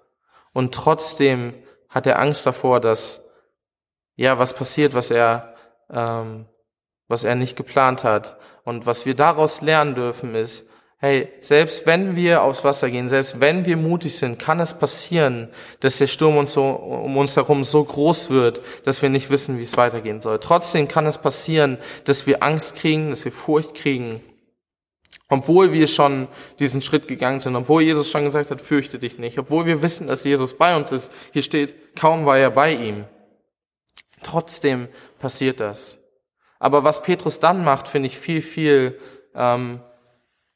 Und 0.54 0.74
trotzdem 0.74 1.52
hat 1.90 2.06
er 2.06 2.18
Angst 2.18 2.46
davor, 2.46 2.80
dass, 2.80 3.22
ja, 4.16 4.38
was 4.38 4.54
passiert, 4.54 4.94
was 4.94 5.10
er 5.10 5.57
ähm, 5.90 6.46
was 7.08 7.24
er 7.24 7.34
nicht 7.34 7.56
geplant 7.56 8.04
hat. 8.04 8.36
Und 8.64 8.86
was 8.86 9.06
wir 9.06 9.14
daraus 9.14 9.60
lernen 9.60 9.94
dürfen 9.94 10.34
ist, 10.34 10.66
hey, 10.98 11.28
selbst 11.40 11.86
wenn 11.86 12.16
wir 12.16 12.42
aufs 12.42 12.64
Wasser 12.64 12.90
gehen, 12.90 13.08
selbst 13.08 13.40
wenn 13.40 13.64
wir 13.64 13.76
mutig 13.76 14.16
sind, 14.16 14.38
kann 14.38 14.60
es 14.60 14.74
passieren, 14.74 15.48
dass 15.80 15.98
der 15.98 16.08
Sturm 16.08 16.36
uns 16.36 16.52
so, 16.52 16.64
um 16.64 17.16
uns 17.16 17.36
herum 17.36 17.64
so 17.64 17.84
groß 17.84 18.30
wird, 18.30 18.60
dass 18.84 19.00
wir 19.00 19.08
nicht 19.08 19.30
wissen, 19.30 19.58
wie 19.58 19.62
es 19.62 19.76
weitergehen 19.76 20.20
soll. 20.20 20.38
Trotzdem 20.40 20.88
kann 20.88 21.06
es 21.06 21.18
passieren, 21.18 21.78
dass 22.04 22.26
wir 22.26 22.42
Angst 22.42 22.74
kriegen, 22.74 23.10
dass 23.10 23.24
wir 23.24 23.32
Furcht 23.32 23.74
kriegen. 23.74 24.20
Obwohl 25.30 25.72
wir 25.72 25.86
schon 25.86 26.26
diesen 26.58 26.80
Schritt 26.80 27.06
gegangen 27.06 27.40
sind, 27.40 27.54
obwohl 27.54 27.82
Jesus 27.82 28.10
schon 28.10 28.24
gesagt 28.24 28.50
hat, 28.50 28.60
fürchte 28.60 28.98
dich 28.98 29.18
nicht, 29.18 29.38
obwohl 29.38 29.66
wir 29.66 29.82
wissen, 29.82 30.06
dass 30.06 30.24
Jesus 30.24 30.56
bei 30.56 30.74
uns 30.74 30.90
ist. 30.90 31.12
Hier 31.32 31.42
steht, 31.42 31.94
kaum 31.96 32.24
war 32.24 32.38
er 32.38 32.50
bei 32.50 32.72
ihm. 32.72 33.04
Trotzdem 34.28 34.88
passiert 35.18 35.58
das. 35.58 36.00
Aber 36.58 36.84
was 36.84 37.02
Petrus 37.02 37.38
dann 37.38 37.64
macht, 37.64 37.88
finde 37.88 38.08
ich 38.08 38.18
viel, 38.18 38.42
viel, 38.42 38.98
ähm, 39.34 39.80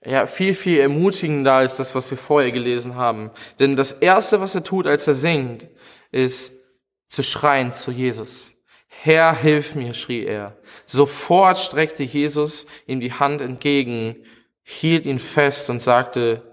ja, 0.04 0.26
viel, 0.26 0.52
viel 0.54 0.78
ermutigender 0.78 1.54
als 1.54 1.76
das, 1.76 1.94
was 1.94 2.10
wir 2.10 2.18
vorher 2.18 2.50
gelesen 2.50 2.96
haben. 2.96 3.30
Denn 3.60 3.74
das 3.74 3.92
Erste, 3.92 4.42
was 4.42 4.54
er 4.54 4.62
tut, 4.62 4.86
als 4.86 5.06
er 5.06 5.14
singt, 5.14 5.68
ist 6.10 6.52
zu 7.08 7.22
schreien 7.22 7.72
zu 7.72 7.92
Jesus. 7.92 8.52
Herr, 8.88 9.34
hilf 9.34 9.74
mir, 9.74 9.94
schrie 9.94 10.26
er. 10.26 10.58
Sofort 10.84 11.58
streckte 11.58 12.02
Jesus 12.02 12.66
ihm 12.86 13.00
die 13.00 13.14
Hand 13.14 13.40
entgegen, 13.40 14.16
hielt 14.62 15.06
ihn 15.06 15.18
fest 15.18 15.70
und 15.70 15.80
sagte, 15.80 16.51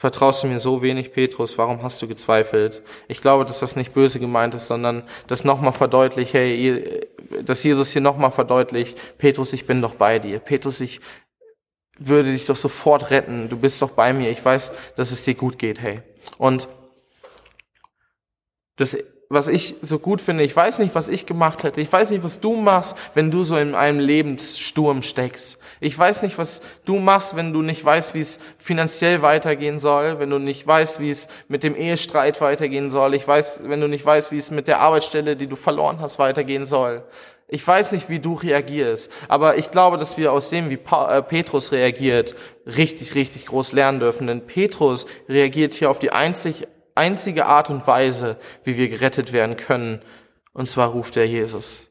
Vertraust 0.00 0.42
du 0.42 0.46
mir 0.46 0.58
so 0.58 0.80
wenig, 0.80 1.12
Petrus? 1.12 1.58
Warum 1.58 1.82
hast 1.82 2.00
du 2.00 2.08
gezweifelt? 2.08 2.80
Ich 3.06 3.20
glaube, 3.20 3.44
dass 3.44 3.60
das 3.60 3.76
nicht 3.76 3.92
böse 3.92 4.18
gemeint 4.18 4.54
ist, 4.54 4.66
sondern 4.66 5.06
das 5.26 5.44
nochmal 5.44 5.74
verdeutlicht, 5.74 6.32
hey, 6.32 7.06
dass 7.44 7.62
Jesus 7.62 7.90
hier 7.90 8.00
nochmal 8.00 8.30
verdeutlicht, 8.30 8.98
Petrus, 9.18 9.52
ich 9.52 9.66
bin 9.66 9.82
doch 9.82 9.96
bei 9.96 10.18
dir. 10.18 10.38
Petrus, 10.38 10.80
ich 10.80 11.02
würde 11.98 12.32
dich 12.32 12.46
doch 12.46 12.56
sofort 12.56 13.10
retten. 13.10 13.50
Du 13.50 13.58
bist 13.58 13.82
doch 13.82 13.90
bei 13.90 14.14
mir. 14.14 14.30
Ich 14.30 14.42
weiß, 14.42 14.72
dass 14.96 15.12
es 15.12 15.22
dir 15.22 15.34
gut 15.34 15.58
geht, 15.58 15.82
hey. 15.82 15.96
Und 16.38 16.66
das 18.76 18.96
was 19.32 19.46
ich 19.46 19.76
so 19.80 20.00
gut 20.00 20.20
finde, 20.20 20.42
ich 20.42 20.54
weiß 20.54 20.80
nicht, 20.80 20.96
was 20.96 21.06
ich 21.06 21.24
gemacht 21.24 21.62
hätte. 21.62 21.80
Ich 21.80 21.90
weiß 21.90 22.10
nicht, 22.10 22.24
was 22.24 22.40
du 22.40 22.56
machst, 22.56 22.96
wenn 23.14 23.30
du 23.30 23.44
so 23.44 23.56
in 23.56 23.76
einem 23.76 24.00
Lebenssturm 24.00 25.04
steckst. 25.04 25.56
Ich 25.78 25.96
weiß 25.96 26.22
nicht, 26.22 26.36
was 26.36 26.62
du 26.84 26.98
machst, 26.98 27.36
wenn 27.36 27.52
du 27.52 27.62
nicht 27.62 27.84
weißt, 27.84 28.12
wie 28.12 28.18
es 28.18 28.40
finanziell 28.58 29.22
weitergehen 29.22 29.78
soll, 29.78 30.18
wenn 30.18 30.30
du 30.30 30.40
nicht 30.40 30.66
weißt, 30.66 30.98
wie 30.98 31.10
es 31.10 31.28
mit 31.46 31.62
dem 31.62 31.76
Ehestreit 31.76 32.40
weitergehen 32.40 32.90
soll. 32.90 33.14
Ich 33.14 33.26
weiß, 33.26 33.60
wenn 33.66 33.80
du 33.80 33.86
nicht 33.86 34.04
weißt, 34.04 34.32
wie 34.32 34.36
es 34.36 34.50
mit 34.50 34.66
der 34.66 34.80
Arbeitsstelle, 34.80 35.36
die 35.36 35.46
du 35.46 35.54
verloren 35.54 36.00
hast, 36.00 36.18
weitergehen 36.18 36.66
soll. 36.66 37.04
Ich 37.46 37.64
weiß 37.64 37.92
nicht, 37.92 38.08
wie 38.08 38.18
du 38.18 38.34
reagierst, 38.34 39.12
aber 39.28 39.58
ich 39.58 39.70
glaube, 39.70 39.96
dass 39.96 40.16
wir 40.16 40.32
aus 40.32 40.50
dem, 40.50 40.70
wie 40.70 40.78
äh, 40.78 41.22
Petrus 41.22 41.70
reagiert, 41.70 42.34
richtig, 42.66 43.14
richtig 43.14 43.46
groß 43.46 43.72
lernen 43.72 44.00
dürfen. 44.00 44.26
Denn 44.26 44.44
Petrus 44.44 45.06
reagiert 45.28 45.74
hier 45.74 45.88
auf 45.88 46.00
die 46.00 46.10
einzig 46.10 46.66
einzige 46.94 47.46
Art 47.46 47.70
und 47.70 47.86
Weise, 47.86 48.36
wie 48.64 48.76
wir 48.76 48.88
gerettet 48.88 49.32
werden 49.32 49.56
können, 49.56 50.02
und 50.52 50.66
zwar 50.66 50.90
ruft 50.90 51.16
er 51.16 51.26
Jesus. 51.26 51.90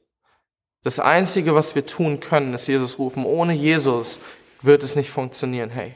Das 0.83 0.99
Einzige, 0.99 1.55
was 1.55 1.75
wir 1.75 1.85
tun 1.85 2.19
können, 2.19 2.53
ist 2.53 2.67
Jesus 2.67 2.99
rufen. 2.99 3.25
Ohne 3.25 3.53
Jesus 3.53 4.19
wird 4.61 4.83
es 4.83 4.95
nicht 4.95 5.09
funktionieren, 5.09 5.69
hey. 5.69 5.95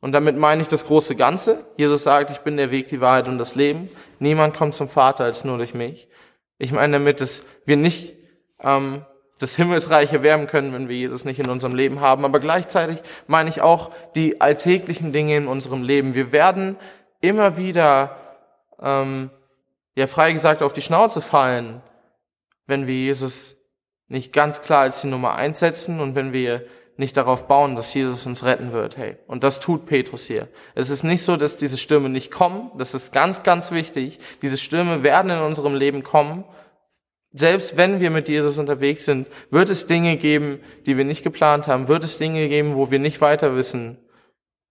Und 0.00 0.12
damit 0.12 0.36
meine 0.36 0.62
ich 0.62 0.68
das 0.68 0.86
große 0.86 1.14
Ganze. 1.14 1.66
Jesus 1.76 2.04
sagt, 2.04 2.30
ich 2.30 2.38
bin 2.38 2.56
der 2.56 2.70
Weg, 2.70 2.88
die 2.88 3.00
Wahrheit 3.00 3.28
und 3.28 3.38
das 3.38 3.54
Leben. 3.54 3.90
Niemand 4.18 4.56
kommt 4.56 4.74
zum 4.74 4.88
Vater 4.88 5.24
als 5.24 5.44
nur 5.44 5.58
durch 5.58 5.74
mich. 5.74 6.08
Ich 6.58 6.72
meine 6.72 6.94
damit, 6.94 7.20
dass 7.20 7.44
wir 7.66 7.76
nicht 7.76 8.14
ähm, 8.62 9.04
das 9.40 9.56
Himmelsreich 9.56 10.12
erwärmen 10.12 10.46
können, 10.46 10.72
wenn 10.72 10.88
wir 10.88 10.96
Jesus 10.96 11.24
nicht 11.24 11.40
in 11.40 11.48
unserem 11.48 11.74
Leben 11.74 12.00
haben. 12.00 12.24
Aber 12.24 12.40
gleichzeitig 12.40 13.02
meine 13.26 13.50
ich 13.50 13.62
auch 13.62 13.90
die 14.14 14.40
alltäglichen 14.40 15.12
Dinge 15.12 15.36
in 15.36 15.48
unserem 15.48 15.82
Leben. 15.82 16.14
Wir 16.14 16.32
werden 16.32 16.76
immer 17.20 17.56
wieder 17.56 18.16
ähm, 18.80 19.30
ja 19.94 20.06
frei 20.06 20.32
gesagt 20.32 20.62
auf 20.62 20.72
die 20.72 20.82
Schnauze 20.82 21.20
fallen, 21.20 21.82
wenn 22.66 22.86
wir 22.86 22.94
Jesus 22.94 23.56
nicht 24.08 24.32
ganz 24.32 24.60
klar 24.60 24.82
als 24.82 25.02
die 25.02 25.08
Nummer 25.08 25.34
eins 25.34 25.60
setzen 25.60 26.00
und 26.00 26.14
wenn 26.14 26.32
wir 26.32 26.64
nicht 26.96 27.16
darauf 27.16 27.46
bauen, 27.46 27.76
dass 27.76 27.94
Jesus 27.94 28.26
uns 28.26 28.44
retten 28.44 28.72
wird. 28.72 28.96
Hey, 28.96 29.16
und 29.26 29.42
das 29.42 29.58
tut 29.58 29.86
Petrus 29.86 30.26
hier. 30.26 30.48
Es 30.74 30.90
ist 30.90 31.02
nicht 31.02 31.22
so, 31.22 31.36
dass 31.36 31.56
diese 31.56 31.78
Stürme 31.78 32.10
nicht 32.10 32.30
kommen. 32.30 32.70
Das 32.76 32.94
ist 32.94 33.12
ganz, 33.12 33.42
ganz 33.42 33.70
wichtig. 33.70 34.18
Diese 34.42 34.58
Stürme 34.58 35.02
werden 35.02 35.30
in 35.30 35.38
unserem 35.38 35.74
Leben 35.74 36.02
kommen. 36.02 36.44
Selbst 37.32 37.76
wenn 37.76 38.00
wir 38.00 38.10
mit 38.10 38.28
Jesus 38.28 38.58
unterwegs 38.58 39.04
sind, 39.04 39.30
wird 39.50 39.70
es 39.70 39.86
Dinge 39.86 40.16
geben, 40.16 40.60
die 40.84 40.98
wir 40.98 41.04
nicht 41.04 41.22
geplant 41.22 41.68
haben. 41.68 41.88
Wird 41.88 42.04
es 42.04 42.18
Dinge 42.18 42.48
geben, 42.48 42.74
wo 42.74 42.90
wir 42.90 42.98
nicht 42.98 43.20
weiter 43.20 43.56
wissen. 43.56 43.96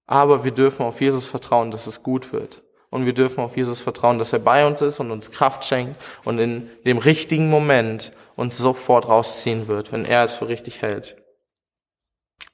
Aber 0.06 0.44
wir 0.44 0.52
dürfen 0.52 0.84
auf 0.84 1.02
Jesus 1.02 1.28
vertrauen, 1.28 1.72
dass 1.72 1.88
es 1.88 2.04
gut 2.04 2.32
wird 2.32 2.64
und 2.90 3.06
wir 3.06 3.14
dürfen 3.14 3.44
auf 3.44 3.56
Jesus 3.56 3.82
vertrauen, 3.82 4.18
dass 4.18 4.34
er 4.34 4.40
bei 4.40 4.66
uns 4.66 4.82
ist 4.82 5.00
und 5.00 5.12
uns 5.12 5.32
Kraft 5.32 5.66
schenkt 5.66 5.96
und 6.24 6.40
in 6.40 6.70
dem 6.86 6.98
richtigen 6.98 7.50
Moment 7.50 8.12
uns 8.36 8.58
sofort 8.58 9.08
rausziehen 9.08 9.68
wird, 9.68 9.92
wenn 9.92 10.06
er 10.06 10.24
es 10.24 10.38
für 10.38 10.48
richtig 10.48 10.82
hält. 10.82 11.18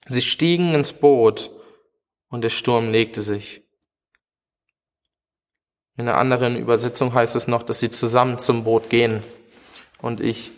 Sie 0.08 0.21
stiegen 0.21 0.74
ins 0.74 0.93
Boot 0.93 1.52
und 2.30 2.41
der 2.41 2.50
Sturm 2.50 2.89
legte 2.89 3.21
sich. 3.21 3.63
In 5.98 6.08
einer 6.08 6.17
anderen 6.17 6.58
Übersetzung 6.58 7.13
heißt 7.13 7.36
es 7.36 7.48
noch, 7.48 7.63
dass 7.63 7.80
sie 7.80 7.89
zusammen 7.89 8.38
zum 8.38 8.65
Boot 8.65 8.89
gehen. 8.89 9.24
Und 10.02 10.19
ich, 10.19 10.52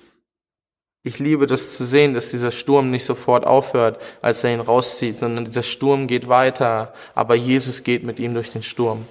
ich 1.03 1.19
liebe 1.19 1.45
das 1.45 1.77
zu 1.77 1.85
sehen, 1.85 2.15
dass 2.15 2.31
dieser 2.31 2.49
Sturm 2.49 2.89
nicht 2.89 3.05
sofort 3.05 3.45
aufhört, 3.45 4.01
als 4.21 4.43
er 4.43 4.53
ihn 4.53 4.59
rauszieht, 4.59 5.19
sondern 5.19 5.45
dieser 5.45 5.61
Sturm 5.61 6.07
geht 6.07 6.27
weiter, 6.27 6.93
aber 7.13 7.35
Jesus 7.35 7.83
geht 7.83 8.03
mit 8.03 8.19
ihm 8.19 8.33
durch 8.33 8.51
den 8.51 8.63
Sturm. 8.63 9.05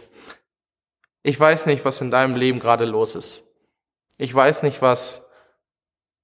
Ich 1.27 1.41
weiß 1.41 1.67
nicht, 1.67 1.85
was 1.85 2.01
in 2.01 2.13
deinem 2.13 2.37
Leben 2.37 2.61
gerade 2.61 2.85
los 2.85 3.17
ist. 3.17 3.43
Ich 4.17 4.33
weiß 4.33 4.63
nicht, 4.63 4.81
was 4.81 5.27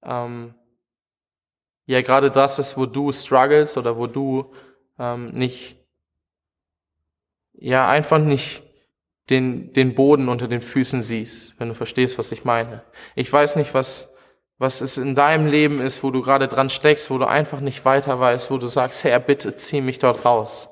ähm, 0.05 0.55
ja 1.87 2.03
gerade 2.03 2.31
das 2.31 2.61
ist, 2.61 2.77
wo 2.77 2.87
du 2.87 3.11
struggles 3.11 3.77
oder 3.77 3.99
wo 3.99 4.07
du 4.07 4.55
ähm, 5.01 5.31
nicht, 5.33 5.77
ja 7.55 7.89
einfach 7.89 8.21
nicht 8.21 8.63
den, 9.29 9.73
den 9.73 9.97
Boden 9.97 10.29
unter 10.29 10.47
den 10.47 10.63
Füßen 10.63 11.03
siehst, 11.03 11.59
wenn 11.59 11.67
du 11.67 11.75
verstehst, 11.75 12.17
was 12.17 12.31
ich 12.31 12.45
meine. 12.45 12.85
Ich 13.17 13.33
weiß 13.33 13.57
nicht, 13.57 13.75
was, 13.75 14.09
was 14.59 14.83
es 14.83 14.99
in 14.99 15.17
deinem 15.17 15.49
Leben 15.49 15.81
ist, 15.81 16.05
wo 16.05 16.13
du 16.13 16.23
gerade 16.23 16.47
dran 16.47 16.71
steckst, 16.71 17.11
wo 17.11 17.19
du 17.19 17.27
einfach 17.27 17.59
nicht 17.59 17.85
weiter 17.85 18.21
weißt, 18.21 18.53
wo 18.53 18.57
du 18.57 18.69
sagst, 18.69 19.03
Herr, 19.03 19.19
bitte 19.19 19.57
zieh 19.57 19.81
mich 19.81 19.99
dort 19.99 20.25
raus. 20.25 20.69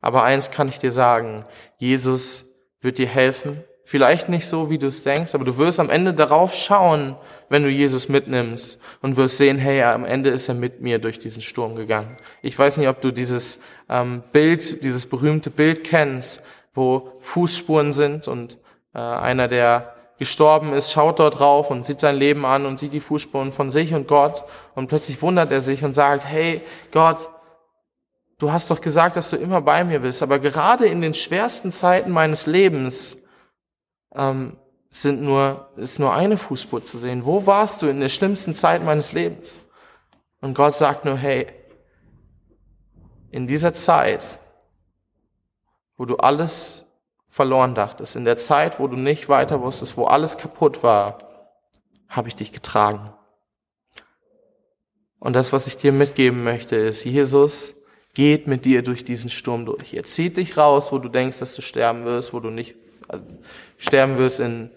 Aber 0.00 0.24
eins 0.24 0.50
kann 0.50 0.68
ich 0.68 0.80
dir 0.80 0.90
sagen, 0.90 1.44
Jesus 1.78 2.55
wird 2.86 2.96
dir 2.96 3.06
helfen. 3.06 3.62
Vielleicht 3.84 4.28
nicht 4.30 4.48
so, 4.48 4.70
wie 4.70 4.78
du 4.78 4.86
es 4.86 5.02
denkst, 5.02 5.34
aber 5.34 5.44
du 5.44 5.58
wirst 5.58 5.78
am 5.78 5.90
Ende 5.90 6.14
darauf 6.14 6.54
schauen, 6.54 7.14
wenn 7.48 7.62
du 7.62 7.68
Jesus 7.68 8.08
mitnimmst 8.08 8.80
und 9.02 9.16
wirst 9.16 9.36
sehen, 9.36 9.58
hey, 9.58 9.82
am 9.82 10.04
Ende 10.04 10.30
ist 10.30 10.48
er 10.48 10.54
mit 10.54 10.80
mir 10.80 10.98
durch 10.98 11.18
diesen 11.18 11.42
Sturm 11.42 11.76
gegangen. 11.76 12.16
Ich 12.42 12.58
weiß 12.58 12.78
nicht, 12.78 12.88
ob 12.88 13.00
du 13.00 13.12
dieses 13.12 13.60
ähm, 13.88 14.24
Bild, 14.32 14.82
dieses 14.82 15.06
berühmte 15.06 15.50
Bild 15.50 15.84
kennst, 15.84 16.42
wo 16.74 17.12
Fußspuren 17.20 17.92
sind 17.92 18.26
und 18.26 18.58
äh, 18.94 18.98
einer, 18.98 19.46
der 19.46 19.94
gestorben 20.18 20.72
ist, 20.72 20.90
schaut 20.90 21.18
dort 21.18 21.38
drauf 21.38 21.70
und 21.70 21.84
sieht 21.84 22.00
sein 22.00 22.16
Leben 22.16 22.44
an 22.46 22.66
und 22.66 22.78
sieht 22.78 22.92
die 22.92 23.00
Fußspuren 23.00 23.52
von 23.52 23.70
sich 23.70 23.94
und 23.94 24.08
Gott 24.08 24.44
und 24.74 24.88
plötzlich 24.88 25.20
wundert 25.22 25.52
er 25.52 25.60
sich 25.60 25.84
und 25.84 25.94
sagt, 25.94 26.24
hey, 26.24 26.60
Gott, 26.90 27.18
du 28.38 28.52
hast 28.52 28.70
doch 28.70 28.80
gesagt, 28.80 29.16
dass 29.16 29.30
du 29.30 29.36
immer 29.36 29.60
bei 29.60 29.84
mir 29.84 30.00
bist, 30.00 30.22
aber 30.22 30.38
gerade 30.38 30.86
in 30.86 31.00
den 31.00 31.14
schwersten 31.14 31.72
Zeiten 31.72 32.10
meines 32.10 32.46
Lebens 32.46 33.18
ähm, 34.14 34.56
sind 34.90 35.22
nur, 35.22 35.68
ist 35.76 35.98
nur 35.98 36.14
eine 36.14 36.36
Fußspur 36.36 36.84
zu 36.84 36.98
sehen. 36.98 37.24
Wo 37.24 37.46
warst 37.46 37.82
du 37.82 37.88
in 37.88 38.00
der 38.00 38.08
schlimmsten 38.08 38.54
Zeit 38.54 38.82
meines 38.82 39.12
Lebens? 39.12 39.60
Und 40.40 40.54
Gott 40.54 40.74
sagt 40.74 41.04
nur, 41.04 41.16
hey, 41.16 41.46
in 43.30 43.46
dieser 43.46 43.74
Zeit, 43.74 44.22
wo 45.96 46.04
du 46.04 46.16
alles 46.16 46.86
verloren 47.28 47.74
dachtest, 47.74 48.16
in 48.16 48.24
der 48.24 48.38
Zeit, 48.38 48.80
wo 48.80 48.86
du 48.86 48.96
nicht 48.96 49.28
weiter 49.28 49.60
wusstest, 49.60 49.96
wo 49.96 50.04
alles 50.04 50.38
kaputt 50.38 50.82
war, 50.82 51.18
habe 52.08 52.28
ich 52.28 52.36
dich 52.36 52.52
getragen. 52.52 53.12
Und 55.18 55.34
das, 55.34 55.52
was 55.52 55.66
ich 55.66 55.76
dir 55.76 55.92
mitgeben 55.92 56.44
möchte, 56.44 56.76
ist, 56.76 57.04
Jesus 57.04 57.75
geht 58.16 58.46
mit 58.46 58.64
dir 58.64 58.82
durch 58.82 59.04
diesen 59.04 59.28
Sturm 59.28 59.66
durch. 59.66 59.92
Er 59.92 60.04
zieht 60.04 60.38
dich 60.38 60.56
raus, 60.56 60.90
wo 60.90 60.98
du 60.98 61.10
denkst, 61.10 61.38
dass 61.38 61.54
du 61.54 61.60
sterben 61.60 62.06
wirst, 62.06 62.32
wo 62.32 62.40
du 62.40 62.48
nicht 62.48 62.74
also 63.08 63.26
sterben 63.76 64.16
wirst 64.16 64.40
in 64.40 64.70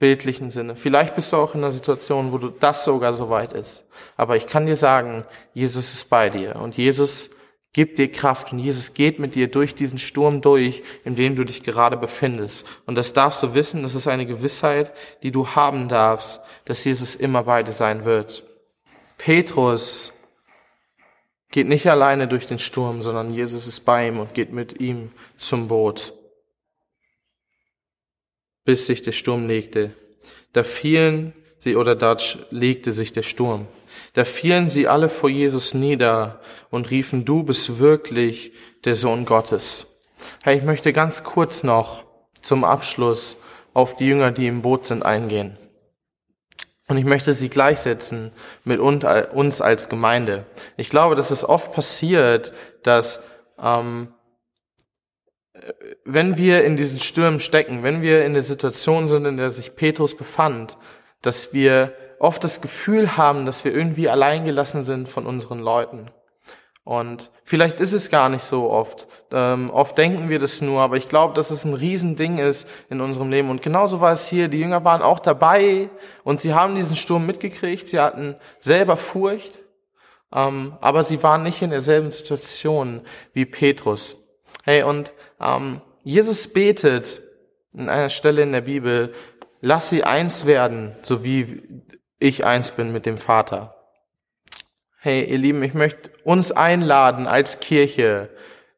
bildlichen 0.00 0.50
Sinne. 0.50 0.74
Vielleicht 0.74 1.14
bist 1.14 1.32
du 1.32 1.36
auch 1.36 1.54
in 1.54 1.60
einer 1.60 1.70
Situation, 1.70 2.32
wo 2.32 2.38
du 2.38 2.48
das 2.48 2.84
sogar 2.84 3.12
so 3.12 3.30
weit 3.30 3.52
ist. 3.52 3.84
Aber 4.16 4.34
ich 4.34 4.48
kann 4.48 4.66
dir 4.66 4.74
sagen, 4.74 5.24
Jesus 5.54 5.94
ist 5.94 6.10
bei 6.10 6.28
dir 6.28 6.56
und 6.56 6.76
Jesus 6.76 7.30
gibt 7.72 7.98
dir 7.98 8.10
Kraft 8.10 8.52
und 8.52 8.58
Jesus 8.58 8.92
geht 8.92 9.20
mit 9.20 9.36
dir 9.36 9.48
durch 9.48 9.76
diesen 9.76 9.98
Sturm 9.98 10.40
durch, 10.40 10.82
in 11.04 11.14
dem 11.14 11.36
du 11.36 11.44
dich 11.44 11.62
gerade 11.62 11.96
befindest. 11.96 12.66
Und 12.84 12.96
das 12.96 13.12
darfst 13.12 13.44
du 13.44 13.54
wissen, 13.54 13.82
das 13.82 13.94
ist 13.94 14.08
eine 14.08 14.26
Gewissheit, 14.26 14.92
die 15.22 15.30
du 15.30 15.46
haben 15.46 15.88
darfst, 15.88 16.40
dass 16.64 16.84
Jesus 16.84 17.14
immer 17.14 17.44
bei 17.44 17.62
dir 17.62 17.70
sein 17.70 18.04
wird. 18.04 18.42
Petrus 19.18 20.12
geht 21.56 21.68
nicht 21.68 21.86
alleine 21.86 22.28
durch 22.28 22.44
den 22.44 22.58
Sturm, 22.58 23.00
sondern 23.00 23.32
Jesus 23.32 23.66
ist 23.66 23.80
bei 23.86 24.08
ihm 24.08 24.20
und 24.20 24.34
geht 24.34 24.52
mit 24.52 24.78
ihm 24.78 25.10
zum 25.38 25.68
Boot, 25.68 26.12
bis 28.66 28.84
sich 28.84 29.00
der 29.00 29.12
Sturm 29.12 29.46
legte. 29.46 29.94
Da 30.52 30.64
fielen 30.64 31.32
sie, 31.58 31.76
oder 31.76 31.96
da 31.96 32.14
legte 32.50 32.92
sich 32.92 33.12
der 33.12 33.22
Sturm. 33.22 33.68
Da 34.12 34.26
fielen 34.26 34.68
sie 34.68 34.86
alle 34.86 35.08
vor 35.08 35.30
Jesus 35.30 35.72
nieder 35.72 36.42
und 36.68 36.90
riefen, 36.90 37.24
du 37.24 37.42
bist 37.42 37.78
wirklich 37.78 38.52
der 38.84 38.92
Sohn 38.92 39.24
Gottes. 39.24 39.86
Hey, 40.44 40.58
ich 40.58 40.62
möchte 40.62 40.92
ganz 40.92 41.24
kurz 41.24 41.62
noch 41.62 42.04
zum 42.42 42.64
Abschluss 42.64 43.38
auf 43.72 43.96
die 43.96 44.08
Jünger, 44.08 44.30
die 44.30 44.46
im 44.46 44.60
Boot 44.60 44.84
sind, 44.84 45.06
eingehen. 45.06 45.56
Und 46.88 46.98
ich 46.98 47.04
möchte 47.04 47.32
sie 47.32 47.48
gleichsetzen 47.48 48.32
mit 48.64 48.78
uns 48.78 49.60
als 49.60 49.88
Gemeinde. 49.88 50.46
Ich 50.76 50.88
glaube, 50.88 51.16
dass 51.16 51.30
es 51.30 51.44
oft 51.44 51.72
passiert, 51.72 52.52
dass 52.82 53.22
ähm, 53.60 54.14
wenn 56.04 56.36
wir 56.36 56.64
in 56.64 56.76
diesen 56.76 56.98
Stürmen 56.98 57.40
stecken, 57.40 57.82
wenn 57.82 58.02
wir 58.02 58.24
in 58.24 58.34
der 58.34 58.42
Situation 58.42 59.06
sind, 59.06 59.24
in 59.24 59.36
der 59.36 59.50
sich 59.50 59.74
Petrus 59.74 60.16
befand, 60.16 60.76
dass 61.22 61.52
wir 61.52 61.94
oft 62.18 62.44
das 62.44 62.60
Gefühl 62.60 63.16
haben, 63.16 63.46
dass 63.46 63.64
wir 63.64 63.74
irgendwie 63.74 64.08
alleingelassen 64.08 64.82
sind 64.82 65.08
von 65.08 65.26
unseren 65.26 65.60
Leuten. 65.60 66.10
Und 66.86 67.32
vielleicht 67.42 67.80
ist 67.80 67.92
es 67.92 68.10
gar 68.10 68.28
nicht 68.28 68.44
so 68.44 68.70
oft. 68.70 69.08
Ähm, 69.32 69.70
oft 69.70 69.98
denken 69.98 70.28
wir 70.28 70.38
das 70.38 70.60
nur, 70.60 70.82
aber 70.82 70.96
ich 70.96 71.08
glaube, 71.08 71.34
dass 71.34 71.50
es 71.50 71.64
ein 71.64 71.74
Riesending 71.74 72.36
ist 72.38 72.68
in 72.88 73.00
unserem 73.00 73.28
Leben. 73.28 73.50
Und 73.50 73.60
genauso 73.60 74.00
war 74.00 74.12
es 74.12 74.28
hier. 74.28 74.46
Die 74.46 74.60
Jünger 74.60 74.84
waren 74.84 75.02
auch 75.02 75.18
dabei 75.18 75.90
und 76.22 76.40
sie 76.40 76.54
haben 76.54 76.76
diesen 76.76 76.94
Sturm 76.94 77.26
mitgekriegt. 77.26 77.88
Sie 77.88 77.98
hatten 77.98 78.36
selber 78.60 78.96
Furcht, 78.96 79.58
ähm, 80.32 80.76
aber 80.80 81.02
sie 81.02 81.24
waren 81.24 81.42
nicht 81.42 81.60
in 81.60 81.70
derselben 81.70 82.12
Situation 82.12 83.00
wie 83.32 83.46
Petrus. 83.46 84.16
Hey, 84.62 84.84
und 84.84 85.12
ähm, 85.40 85.80
Jesus 86.04 86.46
betet 86.46 87.20
in 87.74 87.88
einer 87.88 88.10
Stelle 88.10 88.42
in 88.42 88.52
der 88.52 88.60
Bibel, 88.60 89.10
lass 89.60 89.90
sie 89.90 90.04
eins 90.04 90.46
werden, 90.46 90.94
so 91.02 91.24
wie 91.24 91.64
ich 92.20 92.46
eins 92.46 92.70
bin 92.70 92.92
mit 92.92 93.06
dem 93.06 93.18
Vater. 93.18 93.75
Hey, 95.06 95.22
ihr 95.22 95.38
Lieben, 95.38 95.62
ich 95.62 95.72
möchte 95.72 96.10
uns 96.24 96.50
einladen 96.50 97.28
als 97.28 97.60
Kirche, 97.60 98.28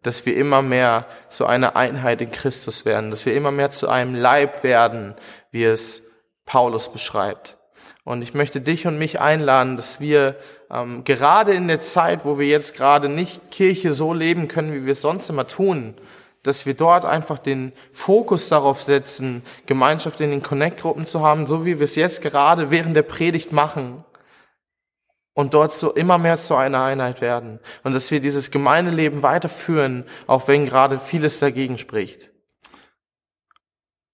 dass 0.03 0.27
wir 0.27 0.37
immer 0.37 0.61
mehr 0.61 1.07
zu 1.31 1.47
einer 1.47 1.75
Einheit 1.75 2.21
in 2.21 2.31
Christus 2.31 2.85
werden, 2.85 3.11
dass 3.11 3.25
wir 3.25 3.33
immer 3.33 3.51
mehr 3.51 3.71
zu 3.71 3.88
einem 3.88 4.14
Leib 4.14 4.62
werden, 4.62 5.14
wie 5.53 5.64
es 5.64 6.03
Paulus 6.45 6.93
beschreibt. 6.93 7.57
Und 8.05 8.21
ich 8.21 8.35
möchte 8.35 8.61
dich 8.61 8.87
und 8.87 8.99
mich 8.99 9.23
einladen, 9.23 9.77
dass 9.77 10.01
wir 10.01 10.37
ähm, 10.71 11.03
gerade 11.05 11.55
in 11.55 11.67
der 11.67 11.81
Zeit, 11.81 12.27
wo 12.27 12.38
wir 12.38 12.47
jetzt 12.47 12.77
gerade 12.77 13.09
nicht 13.09 13.51
Kirche 13.51 13.95
so 13.95 14.12
leben 14.12 14.49
können, 14.49 14.75
wie 14.75 14.85
wir 14.85 14.93
es 14.93 15.01
sonst 15.01 15.31
immer 15.31 15.47
tun, 15.47 15.95
dass 16.43 16.67
wir 16.67 16.75
dort 16.75 17.07
einfach 17.07 17.38
den 17.38 17.73
Fokus 17.95 18.51
darauf 18.51 18.83
setzen, 18.83 19.43
Gemeinschaft 19.64 20.21
in 20.21 20.31
den 20.31 20.43
Connect-Gruppen 20.43 21.07
zu 21.07 21.23
haben, 21.23 21.47
so 21.47 21.64
wie 21.64 21.79
wir 21.79 21.85
es 21.85 21.97
jetzt 21.97 22.21
gerade 22.21 22.71
während 22.71 22.95
der 22.95 23.03
Predigt 23.03 23.51
machen. 23.51 24.05
Und 25.38 25.55
dort 25.55 25.72
so 25.72 25.92
immer 25.92 26.18
mehr 26.18 26.37
zu 26.37 26.57
einer 26.57 26.83
Einheit 26.83 27.20
werden. 27.20 27.61
Und 27.85 27.92
dass 27.92 28.11
wir 28.11 28.18
dieses 28.18 28.51
Gemeindeleben 28.51 29.22
weiterführen, 29.22 30.05
auch 30.27 30.48
wenn 30.48 30.66
gerade 30.66 30.98
vieles 30.98 31.38
dagegen 31.38 31.79
spricht. 31.79 32.31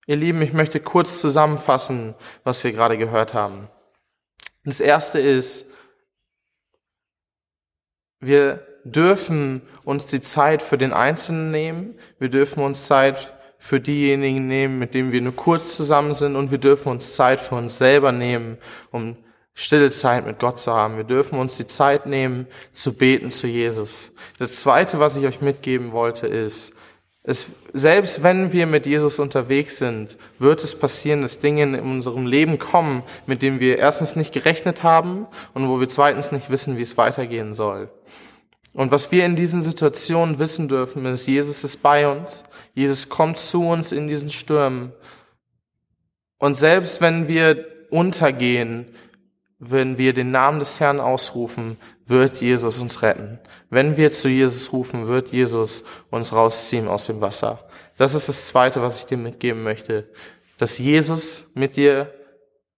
Ihr 0.06 0.16
Lieben, 0.16 0.42
ich 0.42 0.52
möchte 0.52 0.80
kurz 0.80 1.22
zusammenfassen, 1.22 2.14
was 2.42 2.62
wir 2.62 2.72
gerade 2.72 2.98
gehört 2.98 3.32
haben. 3.32 3.70
Das 4.66 4.80
erste 4.80 5.18
ist, 5.18 5.64
wir 8.20 8.66
dürfen 8.84 9.62
uns 9.82 10.04
die 10.04 10.20
Zeit 10.20 10.60
für 10.60 10.76
den 10.76 10.92
Einzelnen 10.92 11.50
nehmen. 11.50 11.98
Wir 12.18 12.28
dürfen 12.28 12.62
uns 12.62 12.86
Zeit 12.86 13.32
für 13.56 13.80
diejenigen 13.80 14.46
nehmen, 14.46 14.78
mit 14.78 14.92
denen 14.92 15.10
wir 15.10 15.22
nur 15.22 15.34
kurz 15.34 15.74
zusammen 15.74 16.12
sind. 16.12 16.36
Und 16.36 16.50
wir 16.50 16.58
dürfen 16.58 16.90
uns 16.90 17.16
Zeit 17.16 17.40
für 17.40 17.54
uns 17.54 17.78
selber 17.78 18.12
nehmen, 18.12 18.58
um 18.90 19.16
stille 19.54 19.90
Zeit 19.90 20.26
mit 20.26 20.38
Gott 20.38 20.58
zu 20.58 20.72
haben. 20.72 20.96
Wir 20.96 21.04
dürfen 21.04 21.38
uns 21.38 21.56
die 21.56 21.66
Zeit 21.66 22.06
nehmen, 22.06 22.46
zu 22.72 22.92
beten 22.92 23.30
zu 23.30 23.46
Jesus. 23.46 24.12
Das 24.38 24.60
zweite, 24.60 24.98
was 24.98 25.16
ich 25.16 25.24
euch 25.24 25.40
mitgeben 25.40 25.92
wollte, 25.92 26.26
ist, 26.26 26.74
es, 27.26 27.46
selbst 27.72 28.22
wenn 28.22 28.52
wir 28.52 28.66
mit 28.66 28.84
Jesus 28.84 29.18
unterwegs 29.18 29.78
sind, 29.78 30.18
wird 30.38 30.62
es 30.62 30.78
passieren, 30.78 31.22
dass 31.22 31.38
Dinge 31.38 31.62
in 31.62 31.80
unserem 31.80 32.26
Leben 32.26 32.58
kommen, 32.58 33.02
mit 33.26 33.40
denen 33.40 33.60
wir 33.60 33.78
erstens 33.78 34.14
nicht 34.14 34.34
gerechnet 34.34 34.82
haben 34.82 35.26
und 35.54 35.68
wo 35.68 35.80
wir 35.80 35.88
zweitens 35.88 36.32
nicht 36.32 36.50
wissen, 36.50 36.76
wie 36.76 36.82
es 36.82 36.98
weitergehen 36.98 37.54
soll. 37.54 37.88
Und 38.74 38.90
was 38.90 39.10
wir 39.10 39.24
in 39.24 39.36
diesen 39.36 39.62
Situationen 39.62 40.38
wissen 40.38 40.68
dürfen, 40.68 41.06
ist, 41.06 41.26
Jesus 41.26 41.64
ist 41.64 41.80
bei 41.80 42.06
uns. 42.06 42.44
Jesus 42.74 43.08
kommt 43.08 43.38
zu 43.38 43.66
uns 43.68 43.92
in 43.92 44.06
diesen 44.06 44.28
Stürmen. 44.28 44.92
Und 46.38 46.56
selbst 46.56 47.00
wenn 47.00 47.26
wir 47.26 47.64
untergehen, 47.88 48.88
wenn 49.58 49.98
wir 49.98 50.12
den 50.12 50.30
Namen 50.30 50.58
des 50.58 50.80
Herrn 50.80 51.00
ausrufen, 51.00 51.78
wird 52.06 52.40
Jesus 52.40 52.78
uns 52.78 53.02
retten. 53.02 53.38
Wenn 53.70 53.96
wir 53.96 54.12
zu 54.12 54.28
Jesus 54.28 54.72
rufen, 54.72 55.06
wird 55.06 55.30
Jesus 55.30 55.84
uns 56.10 56.32
rausziehen 56.32 56.88
aus 56.88 57.06
dem 57.06 57.20
Wasser. 57.20 57.66
Das 57.96 58.14
ist 58.14 58.28
das 58.28 58.46
Zweite, 58.46 58.82
was 58.82 58.98
ich 58.98 59.06
dir 59.06 59.16
mitgeben 59.16 59.62
möchte. 59.62 60.08
Dass 60.58 60.78
Jesus 60.78 61.50
mit 61.54 61.76
dir 61.76 62.12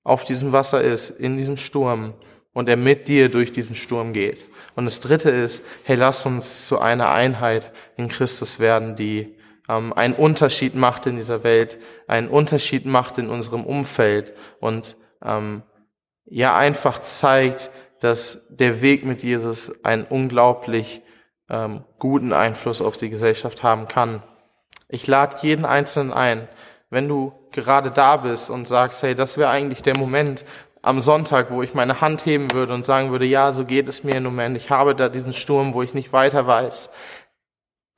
auf 0.05 0.25
diesem 0.25 0.53
Wasser 0.53 0.83
ist, 0.83 1.11
in 1.11 1.37
diesem 1.37 1.57
Sturm, 1.57 2.15
und 2.53 2.71
er 2.71 2.79
mit 2.79 3.07
dir 3.07 3.29
durch 3.29 3.53
diesen 3.53 3.77
Sturm 3.77 4.15
geht. 4.15 4.47
Und 4.77 4.87
das 4.87 5.01
dritte 5.01 5.29
ist, 5.29 5.63
hey, 5.85 5.97
lass 5.97 6.25
uns 6.25 6.67
zu 6.67 6.79
einer 6.79 7.11
Einheit 7.11 7.71
in 7.99 8.09
Christus 8.09 8.59
werden, 8.59 8.97
die 8.97 9.37
ähm, 9.69 9.93
einen 9.93 10.15
Unterschied 10.15 10.75
macht 10.75 11.05
in 11.05 11.17
dieser 11.17 11.45
Welt, 11.45 11.79
einen 12.07 12.29
Unterschied 12.29 12.87
macht 12.87 13.19
in 13.19 13.29
unserem 13.29 13.65
Umfeld 13.65 14.33
und 14.59 14.97
ähm, 15.23 15.65
ja 16.27 16.57
einfach 16.57 16.99
zeigt, 17.01 17.71
dass 18.01 18.47
der 18.51 18.83
Weg 18.83 19.05
mit 19.05 19.23
Jesus 19.23 19.73
einen 19.85 20.05
unglaublich 20.05 21.03
ähm, 21.49 21.85
guten 21.99 22.33
Einfluss 22.33 22.83
auf 22.83 22.97
die 22.97 23.11
Gesellschaft 23.11 23.63
haben 23.63 23.89
kann. 23.89 24.23
Ich 24.89 25.07
lade 25.07 25.37
jeden 25.41 25.65
Einzelnen 25.65 26.13
ein, 26.13 26.49
wenn 26.91 27.09
du 27.09 27.33
gerade 27.53 27.91
da 27.91 28.19
bist 28.19 28.51
und 28.51 28.69
sagst, 28.69 29.03
hey, 29.03 29.15
das 29.15 29.39
wäre 29.39 29.51
eigentlich 29.51 29.83
der 29.83 29.97
Moment, 29.97 30.45
am 30.87 31.01
Sonntag, 31.01 31.51
wo 31.51 31.63
ich 31.65 31.75
meine 31.75 32.01
Hand 32.01 32.25
heben 32.27 32.53
würde 32.53 32.73
und 32.73 32.85
sagen 32.85 33.11
würde, 33.11 33.25
ja, 33.25 33.51
so 33.51 33.65
geht 33.65 33.89
es 33.89 34.05
mir 34.05 34.15
im 34.15 34.23
Moment. 34.23 34.57
Ich 34.57 34.71
habe 34.71 34.95
da 34.95 35.09
diesen 35.09 35.33
Sturm, 35.33 35.75
wo 35.75 35.83
ich 35.83 35.95
nicht 35.95 36.13
weiter 36.13 36.47
weiß. 36.47 36.91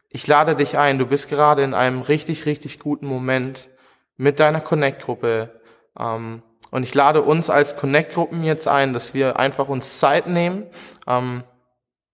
Ich 0.09 0.27
lade 0.27 0.57
dich 0.57 0.79
ein. 0.79 0.99
Du 0.99 1.05
bist 1.05 1.29
gerade 1.29 1.63
in 1.63 1.75
einem 1.75 2.01
richtig, 2.01 2.47
richtig 2.47 2.79
guten 2.79 3.07
Moment 3.07 3.69
mit 4.17 4.41
deiner 4.41 4.63
Connect-Gruppe. 4.63 5.61
Ähm, 5.99 6.43
und 6.71 6.83
ich 6.83 6.95
lade 6.95 7.23
uns 7.23 7.51
als 7.51 7.77
Connect-Gruppen 7.77 8.43
jetzt 8.43 8.69
ein, 8.69 8.93
dass 8.93 9.15
wir 9.15 9.39
einfach 9.39 9.69
uns 9.69 9.99
Zeit 9.99 10.27
nehmen, 10.27 10.67
ähm, 11.07 11.45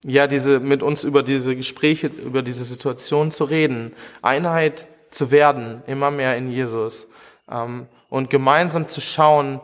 ja, 0.05 0.27
diese, 0.27 0.61
mit 0.61 0.83
uns 0.83 1.03
über 1.03 1.23
diese 1.23 1.57
Gespräche, 1.57 2.09
über 2.09 2.43
diese 2.43 2.65
Situation 2.65 3.31
zu 3.31 3.45
reden, 3.45 3.95
Einheit 4.21 4.87
zu 5.11 5.31
werden, 5.31 5.83
immer 5.87 6.11
mehr 6.11 6.37
in 6.37 6.51
Jesus, 6.51 7.09
ähm, 7.51 7.89
und 8.11 8.31
gemeinsam 8.31 8.87
zu 8.87 9.01
schauen, 9.01 9.61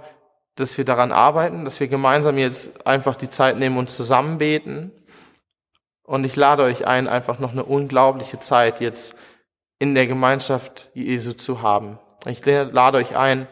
dass 0.57 0.77
wir 0.77 0.85
daran 0.85 1.13
arbeiten, 1.13 1.65
dass 1.65 1.79
wir 1.79 1.89
gemeinsam 1.89 2.39
jetzt 2.39 2.87
einfach 2.87 3.17
die 3.17 3.29
Zeit 3.29 3.59
nehmen 3.59 3.77
und 3.77 3.91
zusammen 3.91 4.39
beten. 4.39 4.93
Und 6.03 6.25
ich 6.25 6.37
lade 6.37 6.65
euch 6.65 6.87
ein, 6.87 7.07
einfach 7.07 7.39
noch 7.39 7.53
eine 7.53 7.65
unglaubliche 7.65 8.41
Zeit 8.41 8.81
jetzt 8.81 9.15
in 9.79 9.95
der 9.95 10.07
Gemeinschaft 10.07 10.91
Jesu 10.95 11.33
zu 11.33 11.63
haben. 11.63 11.99
Ich 12.27 12.45
lade 12.45 12.99
euch 12.99 13.17
ein, 13.17 13.47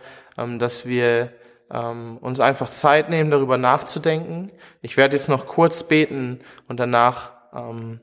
dass 0.58 0.86
wir 0.86 1.32
ähm, 1.70 2.18
uns 2.18 2.40
einfach 2.40 2.68
Zeit 2.68 3.10
nehmen, 3.10 3.30
darüber 3.30 3.58
nachzudenken. 3.58 4.50
Ich 4.80 4.96
werde 4.96 5.16
jetzt 5.16 5.28
noch 5.28 5.46
kurz 5.46 5.82
beten 5.82 6.40
und 6.68 6.80
danach 6.80 7.32
ähm, 7.54 8.00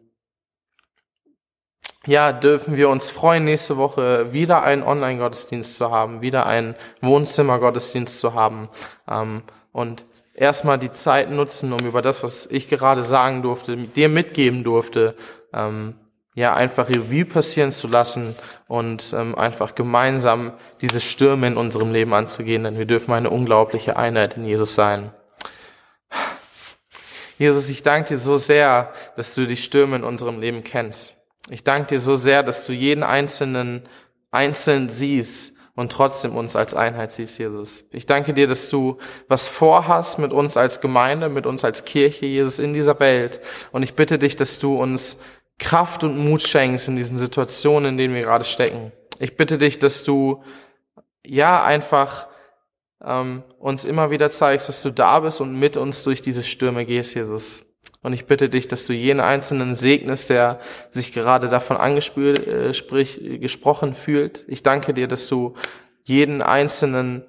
ja, 2.05 2.31
dürfen 2.31 2.77
wir 2.77 2.89
uns 2.89 3.09
freuen, 3.09 3.45
nächste 3.45 3.77
Woche 3.77 4.31
wieder 4.31 4.61
einen 4.61 4.83
Online-Gottesdienst 4.83 5.75
zu 5.75 5.89
haben, 5.89 6.21
wieder 6.21 6.45
einen 6.45 6.75
Wohnzimmer-Gottesdienst 7.01 8.19
zu 8.19 8.33
haben 8.33 8.69
ähm, 9.09 9.43
und 9.71 10.05
erstmal 10.33 10.77
die 10.77 10.91
Zeit 10.91 11.31
nutzen, 11.31 11.73
um 11.73 11.85
über 11.85 12.01
das, 12.01 12.21
was 12.23 12.45
ich 12.45 12.67
gerade 12.67 13.03
sagen 13.03 13.41
durfte, 13.41 13.75
dir 13.75 14.09
mitgeben 14.09 14.63
durfte, 14.63 15.15
ähm, 15.53 15.95
ja, 16.35 16.53
einfach 16.53 16.89
Revue 16.89 17.25
passieren 17.25 17.71
zu 17.71 17.87
lassen 17.87 18.35
und 18.67 19.13
ähm, 19.17 19.35
einfach 19.35 19.73
gemeinsam 19.73 20.53
diese 20.81 20.99
Stürme 20.99 21.47
in 21.47 21.57
unserem 21.57 21.93
Leben 21.93 22.13
anzugehen, 22.13 22.65
denn 22.65 22.77
wir 22.77 22.85
dürfen 22.85 23.13
eine 23.13 23.29
unglaubliche 23.29 23.95
Einheit 23.95 24.35
in 24.35 24.45
Jesus 24.45 24.75
sein. 24.75 25.11
Jesus, 27.37 27.69
ich 27.69 27.83
danke 27.83 28.09
dir 28.09 28.17
so 28.17 28.37
sehr, 28.37 28.93
dass 29.15 29.33
du 29.33 29.45
die 29.47 29.55
Stürme 29.55 29.95
in 29.95 30.03
unserem 30.03 30.39
Leben 30.39 30.63
kennst. 30.63 31.17
Ich 31.49 31.63
danke 31.63 31.87
dir 31.87 31.99
so 31.99 32.15
sehr, 32.15 32.43
dass 32.43 32.65
du 32.65 32.73
jeden 32.73 33.03
einzelnen 33.03 33.83
einzeln 34.31 34.89
siehst 34.89 35.55
und 35.75 35.91
trotzdem 35.91 36.35
uns 36.35 36.55
als 36.55 36.73
Einheit 36.73 37.11
siehst, 37.11 37.37
Jesus. 37.37 37.85
Ich 37.91 38.05
danke 38.05 38.33
dir, 38.33 38.47
dass 38.47 38.69
du 38.69 38.97
was 39.27 39.47
vorhast 39.47 40.19
mit 40.19 40.31
uns 40.31 40.55
als 40.55 40.79
Gemeinde, 40.79 41.27
mit 41.29 41.45
uns 41.45 41.65
als 41.65 41.83
Kirche, 41.83 42.25
Jesus, 42.25 42.59
in 42.59 42.73
dieser 42.73 42.99
Welt. 42.99 43.41
Und 43.71 43.83
ich 43.83 43.93
bitte 43.93 44.17
dich, 44.17 44.37
dass 44.37 44.57
du 44.57 44.81
uns 44.81 45.19
Kraft 45.59 46.03
und 46.03 46.17
Mut 46.17 46.41
schenkst 46.41 46.87
in 46.87 46.95
diesen 46.95 47.17
Situationen, 47.17 47.91
in 47.91 47.97
denen 47.97 48.13
wir 48.13 48.21
gerade 48.21 48.43
stecken. 48.43 48.91
Ich 49.19 49.37
bitte 49.37 49.57
dich, 49.57 49.79
dass 49.79 50.03
du 50.03 50.43
ja 51.25 51.63
einfach 51.63 52.27
ähm, 53.03 53.43
uns 53.59 53.85
immer 53.85 54.11
wieder 54.11 54.29
zeigst, 54.29 54.69
dass 54.69 54.81
du 54.81 54.91
da 54.91 55.19
bist 55.19 55.41
und 55.41 55.57
mit 55.57 55.77
uns 55.77 56.03
durch 56.03 56.21
diese 56.21 56.43
Stürme 56.43 56.85
gehst, 56.85 57.15
Jesus. 57.15 57.65
Und 58.01 58.13
ich 58.13 58.25
bitte 58.25 58.49
dich, 58.49 58.67
dass 58.67 58.85
du 58.85 58.93
jeden 58.93 59.19
Einzelnen 59.19 59.73
segnest, 59.73 60.29
der 60.29 60.59
sich 60.91 61.13
gerade 61.13 61.49
davon 61.49 61.77
angespült, 61.77 62.47
äh, 62.47 62.73
sprich, 62.73 63.19
gesprochen 63.39 63.93
fühlt. 63.93 64.45
Ich 64.47 64.63
danke 64.63 64.93
dir, 64.93 65.07
dass 65.07 65.27
du 65.27 65.55
jeden 66.03 66.41
Einzelnen 66.41 67.25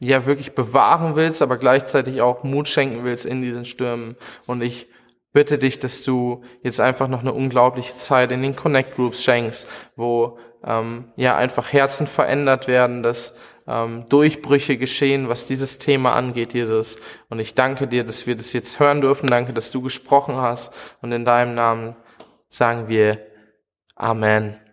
ja 0.00 0.26
wirklich 0.26 0.54
bewahren 0.54 1.16
willst, 1.16 1.40
aber 1.40 1.56
gleichzeitig 1.56 2.20
auch 2.20 2.42
Mut 2.42 2.68
schenken 2.68 3.04
willst 3.04 3.26
in 3.26 3.42
diesen 3.42 3.64
Stürmen. 3.64 4.16
Und 4.46 4.60
ich 4.60 4.88
bitte 5.34 5.58
dich, 5.58 5.78
dass 5.78 6.02
du 6.04 6.42
jetzt 6.62 6.80
einfach 6.80 7.08
noch 7.08 7.20
eine 7.20 7.34
unglaubliche 7.34 7.98
Zeit 7.98 8.32
in 8.32 8.40
den 8.40 8.56
Connect 8.56 8.94
Groups 8.94 9.22
schenkst, 9.22 9.68
wo 9.96 10.38
ähm, 10.64 11.12
ja 11.16 11.36
einfach 11.36 11.72
Herzen 11.72 12.06
verändert 12.06 12.68
werden, 12.68 13.02
dass 13.02 13.34
ähm, 13.66 14.08
Durchbrüche 14.08 14.78
geschehen, 14.78 15.28
was 15.28 15.46
dieses 15.46 15.78
Thema 15.78 16.14
angeht, 16.14 16.54
Jesus. 16.54 16.96
Und 17.28 17.40
ich 17.40 17.54
danke 17.54 17.88
dir, 17.88 18.04
dass 18.04 18.26
wir 18.26 18.36
das 18.36 18.52
jetzt 18.52 18.78
hören 18.78 19.00
dürfen. 19.00 19.26
Danke, 19.26 19.52
dass 19.52 19.70
du 19.70 19.82
gesprochen 19.82 20.36
hast. 20.36 20.72
Und 21.02 21.12
in 21.12 21.24
deinem 21.24 21.54
Namen 21.54 21.96
sagen 22.48 22.88
wir 22.88 23.18
Amen. 23.96 24.63